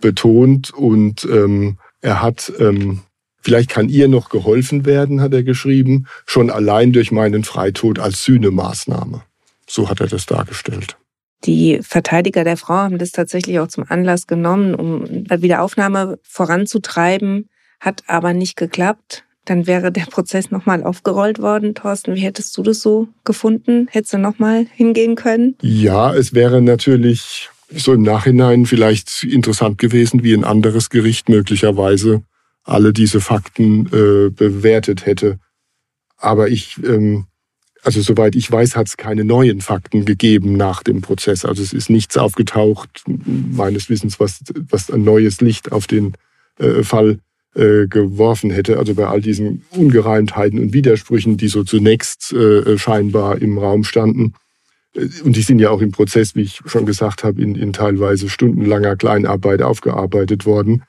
betont 0.00 0.72
und 0.74 1.24
ähm, 1.30 1.78
er 2.00 2.20
hat, 2.20 2.52
ähm, 2.58 3.00
vielleicht 3.40 3.70
kann 3.70 3.88
ihr 3.88 4.08
noch 4.08 4.28
geholfen 4.28 4.84
werden, 4.84 5.20
hat 5.20 5.32
er 5.32 5.44
geschrieben, 5.44 6.06
schon 6.26 6.50
allein 6.50 6.92
durch 6.92 7.12
meinen 7.12 7.44
Freitod 7.44 7.98
als 7.98 8.24
Sühnemaßnahme. 8.24 9.22
So 9.68 9.88
hat 9.88 10.00
er 10.00 10.08
das 10.08 10.26
dargestellt. 10.26 10.96
Die 11.44 11.80
Verteidiger 11.82 12.44
der 12.44 12.56
Frau 12.56 12.74
haben 12.74 12.98
das 12.98 13.12
tatsächlich 13.12 13.58
auch 13.60 13.68
zum 13.68 13.84
Anlass 13.88 14.26
genommen, 14.26 14.74
um 14.74 15.04
Wiederaufnahme 15.28 16.18
voranzutreiben, 16.22 17.48
hat 17.78 18.02
aber 18.08 18.32
nicht 18.32 18.56
geklappt 18.56 19.24
dann 19.46 19.66
wäre 19.66 19.90
der 19.90 20.06
Prozess 20.06 20.50
nochmal 20.50 20.82
aufgerollt 20.82 21.40
worden. 21.40 21.74
Thorsten, 21.74 22.14
wie 22.14 22.20
hättest 22.20 22.56
du 22.58 22.62
das 22.62 22.82
so 22.82 23.08
gefunden? 23.24 23.88
Hättest 23.90 24.12
du 24.12 24.18
nochmal 24.18 24.66
hingehen 24.74 25.14
können? 25.14 25.56
Ja, 25.62 26.12
es 26.12 26.34
wäre 26.34 26.60
natürlich 26.60 27.48
so 27.70 27.94
im 27.94 28.02
Nachhinein 28.02 28.66
vielleicht 28.66 29.24
interessant 29.24 29.78
gewesen, 29.78 30.22
wie 30.22 30.34
ein 30.34 30.44
anderes 30.44 30.90
Gericht 30.90 31.28
möglicherweise 31.28 32.22
alle 32.64 32.92
diese 32.92 33.20
Fakten 33.20 33.86
äh, 33.86 34.30
bewertet 34.30 35.06
hätte. 35.06 35.38
Aber 36.16 36.48
ich, 36.48 36.76
ähm, 36.84 37.26
also 37.82 38.00
soweit 38.00 38.34
ich 38.34 38.50
weiß, 38.50 38.74
hat 38.74 38.88
es 38.88 38.96
keine 38.96 39.24
neuen 39.24 39.60
Fakten 39.60 40.04
gegeben 40.04 40.56
nach 40.56 40.82
dem 40.82 41.02
Prozess. 41.02 41.44
Also 41.44 41.62
es 41.62 41.72
ist 41.72 41.88
nichts 41.88 42.16
aufgetaucht, 42.16 43.04
meines 43.06 43.88
Wissens, 43.88 44.18
was, 44.18 44.40
was 44.68 44.90
ein 44.90 45.04
neues 45.04 45.40
Licht 45.40 45.70
auf 45.70 45.86
den 45.86 46.14
äh, 46.58 46.82
Fall 46.82 47.20
äh, 47.56 47.86
geworfen 47.86 48.50
hätte. 48.50 48.78
Also 48.78 48.94
bei 48.94 49.06
all 49.06 49.20
diesen 49.20 49.64
Ungereimtheiten 49.70 50.58
und 50.58 50.72
Widersprüchen, 50.72 51.36
die 51.36 51.48
so 51.48 51.64
zunächst 51.64 52.32
äh, 52.32 52.76
scheinbar 52.78 53.40
im 53.40 53.58
Raum 53.58 53.82
standen. 53.82 54.34
Äh, 54.94 55.08
und 55.24 55.36
die 55.36 55.42
sind 55.42 55.58
ja 55.58 55.70
auch 55.70 55.80
im 55.80 55.90
Prozess, 55.90 56.34
wie 56.34 56.42
ich 56.42 56.60
schon 56.66 56.86
gesagt 56.86 57.24
habe, 57.24 57.40
in, 57.40 57.54
in 57.54 57.72
teilweise 57.72 58.28
stundenlanger 58.28 58.96
Kleinarbeit 58.96 59.62
aufgearbeitet 59.62 60.44
worden. 60.44 60.82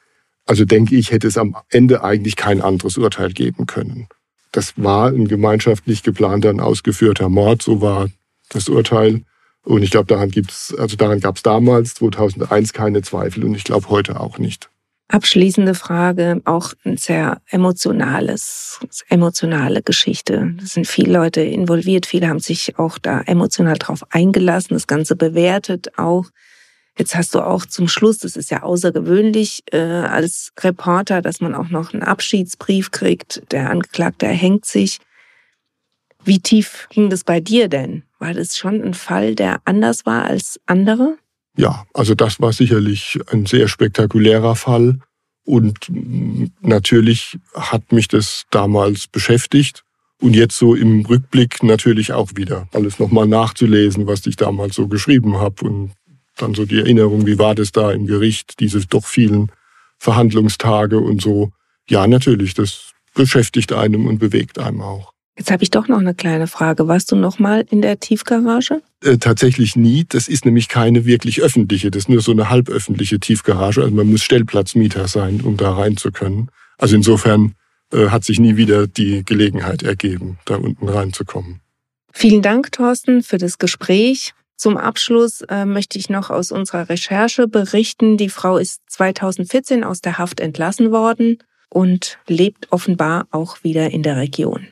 Also 0.46 0.66
denke 0.66 0.96
ich, 0.96 1.12
hätte 1.12 1.28
es 1.28 1.38
am 1.38 1.56
Ende 1.70 2.04
eigentlich 2.04 2.36
kein 2.36 2.62
anderes 2.62 2.98
Urteil 2.98 3.32
geben 3.32 3.66
können. 3.66 4.08
Das 4.52 4.74
war 4.78 5.10
ein 5.10 5.28
gemeinschaftlich 5.28 6.04
geplanter 6.04 6.50
und 6.50 6.62
ausgeführter 6.62 7.30
Mord, 7.30 7.62
so 7.62 7.82
war 7.82 8.10
das 8.50 8.70
Urteil. 8.70 9.24
Und 9.64 9.84
ich 9.84 9.92
glaube, 9.92 10.08
daran 10.08 10.32
gibt's, 10.32 10.74
also 10.78 10.96
daran 10.96 11.20
gab 11.20 11.36
es 11.36 11.44
damals 11.44 11.96
2001 11.96 12.72
keine 12.72 13.02
Zweifel 13.02 13.44
und 13.44 13.56
ich 13.56 13.66
glaube 13.66 13.90
heute 13.90 14.20
auch 14.20 14.38
nicht. 14.38 14.70
Abschließende 15.10 15.74
Frage, 15.74 16.42
auch 16.44 16.74
ein 16.84 16.98
sehr 16.98 17.42
emotionales, 17.50 18.80
emotionale 19.08 19.82
Geschichte. 19.82 20.54
Da 20.60 20.66
sind 20.66 20.86
viele 20.86 21.14
Leute 21.14 21.42
involviert, 21.42 22.06
viele 22.06 22.28
haben 22.28 22.40
sich 22.40 22.78
auch 22.78 22.98
da 22.98 23.22
emotional 23.22 23.78
drauf 23.78 24.04
eingelassen, 24.10 24.74
das 24.74 24.86
Ganze 24.86 25.16
bewertet 25.16 25.98
auch. 25.98 26.26
Jetzt 26.98 27.16
hast 27.16 27.36
du 27.36 27.42
auch 27.42 27.66
zum 27.66 27.88
Schluss, 27.88 28.18
das 28.18 28.36
ist 28.36 28.52
ja 28.52 28.64
außergewöhnlich 28.64 29.64
äh, 29.72 29.78
als 29.78 30.52
Reporter, 30.60 31.22
dass 31.22 31.40
man 31.40 31.56
auch 31.56 31.70
noch 31.70 31.94
einen 31.94 32.04
Abschiedsbrief 32.04 32.92
kriegt. 32.92 33.44
Der 33.52 33.70
Angeklagte 33.70 34.26
erhängt 34.26 34.66
sich. 34.66 35.00
Wie 36.26 36.40
tief 36.40 36.88
ging 36.90 37.10
das 37.10 37.24
bei 37.24 37.40
dir 37.40 37.70
denn? 37.70 38.04
War 38.20 38.34
das 38.34 38.58
schon 38.58 38.82
ein 38.82 38.96
Fall, 38.96 39.36
der 39.36 39.62
anders 39.64 40.06
war 40.06 40.26
als 40.26 40.60
andere? 40.66 41.18
Ja, 41.58 41.86
also 41.94 42.14
das 42.16 42.40
war 42.40 42.54
sicherlich 42.54 43.20
ein 43.32 43.46
sehr 43.46 43.68
spektakulärer 43.68 44.56
Fall. 44.56 45.00
Und 45.44 45.92
natürlich 46.62 47.38
hat 47.56 47.92
mich 47.92 48.08
das 48.08 48.46
damals 48.52 49.08
beschäftigt. 49.08 49.84
Und 50.20 50.36
jetzt 50.36 50.58
so 50.58 50.76
im 50.76 51.06
Rückblick 51.06 51.62
natürlich 51.64 52.12
auch 52.14 52.32
wieder 52.36 52.68
alles 52.74 53.00
nochmal 53.00 53.28
nachzulesen, 53.28 54.08
was 54.08 54.26
ich 54.26 54.36
damals 54.36 54.76
so 54.76 54.88
geschrieben 54.88 55.38
habe. 55.38 55.66
Und 55.66 55.92
dann 56.38 56.54
so 56.54 56.66
die 56.66 56.80
Erinnerung, 56.80 57.26
wie 57.26 57.40
war 57.40 57.56
das 57.56 57.72
da 57.72 57.92
im 57.92 58.06
Gericht, 58.06 58.60
diese 58.60 58.86
doch 58.86 59.06
vielen 59.06 59.52
Verhandlungstage 59.98 61.00
und 61.00 61.22
so. 61.22 61.52
Ja, 61.90 62.06
natürlich, 62.08 62.54
das 62.54 62.92
beschäftigt 63.14 63.74
einem 63.74 64.06
und 64.06 64.20
bewegt 64.20 64.60
einem 64.60 64.82
auch. 64.82 65.14
Jetzt 65.38 65.52
habe 65.52 65.64
ich 65.64 65.70
doch 65.70 65.88
noch 65.88 66.00
eine 66.00 66.16
kleine 66.16 66.48
Frage. 66.48 66.88
Warst 66.88 67.12
du 67.12 67.16
noch 67.16 67.38
mal 67.38 67.64
in 67.70 67.82
der 67.82 68.00
Tiefgarage? 68.00 68.82
Äh, 69.04 69.18
tatsächlich 69.18 69.76
nie. 69.76 70.06
Das 70.10 70.28
ist 70.28 70.46
nämlich 70.46 70.68
keine 70.68 71.06
wirklich 71.06 71.42
öffentliche. 71.42 71.92
Das 71.92 72.04
ist 72.04 72.10
nur 72.10 72.22
so 72.22 72.32
eine 72.32 72.50
halböffentliche 72.50 73.20
Tiefgarage. 73.20 73.82
Also 73.82 73.94
man 73.94 74.10
muss 74.10 74.24
Stellplatzmieter 74.24 75.08
sein, 75.08 75.42
um 75.42 75.56
da 75.56 75.74
rein 75.74 75.96
zu 75.96 76.12
können. 76.12 76.50
Also 76.80 76.96
insofern 76.96 77.54
äh, 77.94 78.08
hat 78.08 78.24
sich 78.24 78.40
nie 78.40 78.58
wieder 78.58 78.88
die 78.88 79.24
Gelegenheit 79.24 79.84
ergeben, 79.84 80.40
da 80.46 80.56
unten 80.56 80.90
reinzukommen. 80.90 81.62
Vielen 82.12 82.42
Dank, 82.42 82.72
Thorsten, 82.72 83.22
für 83.22 83.38
das 83.38 83.60
Gespräch. 83.60 84.34
Zum 84.56 84.76
Abschluss 84.76 85.42
äh, 85.42 85.66
möchte 85.66 86.00
ich 86.00 86.10
noch 86.10 86.32
aus 86.32 86.52
unserer 86.52 86.90
Recherche 86.90 87.48
berichten. 87.48 88.18
Die 88.18 88.30
Frau 88.30 88.58
ist 88.58 88.82
2014 88.88 89.84
aus 89.84 90.02
der 90.02 90.18
Haft 90.18 90.40
entlassen 90.40 90.92
worden 90.92 91.38
und 91.70 92.18
lebt 92.28 92.72
offenbar 92.72 93.28
auch 93.30 93.64
wieder 93.64 93.92
in 93.92 94.02
der 94.02 94.18
Region. 94.18 94.68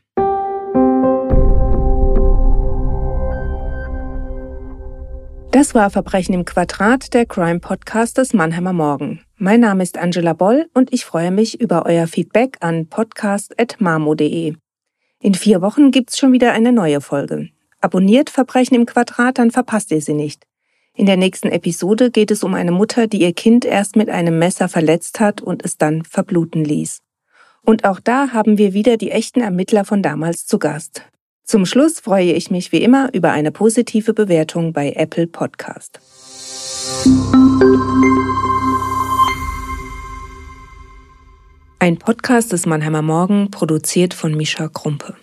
Das 5.55 5.73
war 5.73 5.89
Verbrechen 5.89 6.35
im 6.35 6.43
Quadrat, 6.43 7.13
der 7.13 7.25
Crime 7.25 7.61
Podcast 7.61 8.17
des 8.17 8.33
Mannheimer 8.33 8.73
Morgen. 8.73 9.21
Mein 9.37 9.61
Name 9.61 9.83
ist 9.83 9.97
Angela 9.97 10.33
Boll 10.33 10.67
und 10.73 10.91
ich 10.91 11.05
freue 11.05 11.31
mich 11.31 11.61
über 11.61 11.85
euer 11.85 12.07
Feedback 12.07 12.57
an 12.59 12.87
podcast.marmo.de. 12.87 14.55
In 15.21 15.33
vier 15.33 15.61
Wochen 15.61 15.91
gibt's 15.91 16.19
schon 16.19 16.33
wieder 16.33 16.51
eine 16.51 16.73
neue 16.73 16.99
Folge. 16.99 17.47
Abonniert 17.79 18.29
Verbrechen 18.29 18.75
im 18.75 18.85
Quadrat, 18.85 19.37
dann 19.37 19.49
verpasst 19.49 19.91
ihr 19.91 20.01
sie 20.01 20.13
nicht. 20.13 20.43
In 20.93 21.05
der 21.05 21.15
nächsten 21.15 21.47
Episode 21.47 22.11
geht 22.11 22.31
es 22.31 22.43
um 22.43 22.53
eine 22.53 22.73
Mutter, 22.73 23.07
die 23.07 23.21
ihr 23.21 23.31
Kind 23.31 23.63
erst 23.63 23.95
mit 23.95 24.09
einem 24.09 24.37
Messer 24.37 24.67
verletzt 24.67 25.21
hat 25.21 25.39
und 25.39 25.63
es 25.63 25.77
dann 25.77 26.03
verbluten 26.03 26.65
ließ. 26.65 26.99
Und 27.61 27.85
auch 27.85 28.01
da 28.01 28.33
haben 28.33 28.57
wir 28.57 28.73
wieder 28.73 28.97
die 28.97 29.11
echten 29.11 29.39
Ermittler 29.39 29.85
von 29.85 30.01
damals 30.03 30.45
zu 30.47 30.59
Gast. 30.59 31.03
Zum 31.45 31.67
Schluss 31.67 31.99
freue 31.99 32.33
ich 32.33 32.49
mich 32.49 32.71
wie 32.71 32.81
immer 32.81 33.13
über 33.13 33.31
eine 33.31 33.51
positive 33.51 34.15
Bewertung 34.15 34.73
bei 34.73 34.93
Apple 34.93 35.27
Podcast. 35.27 35.99
Ein 41.77 41.99
Podcast 41.99 42.51
des 42.51 42.65
Mannheimer 42.65 43.03
Morgen, 43.03 43.51
produziert 43.51 44.15
von 44.15 44.33
Mischa 44.33 44.69
Krumpe. 44.69 45.15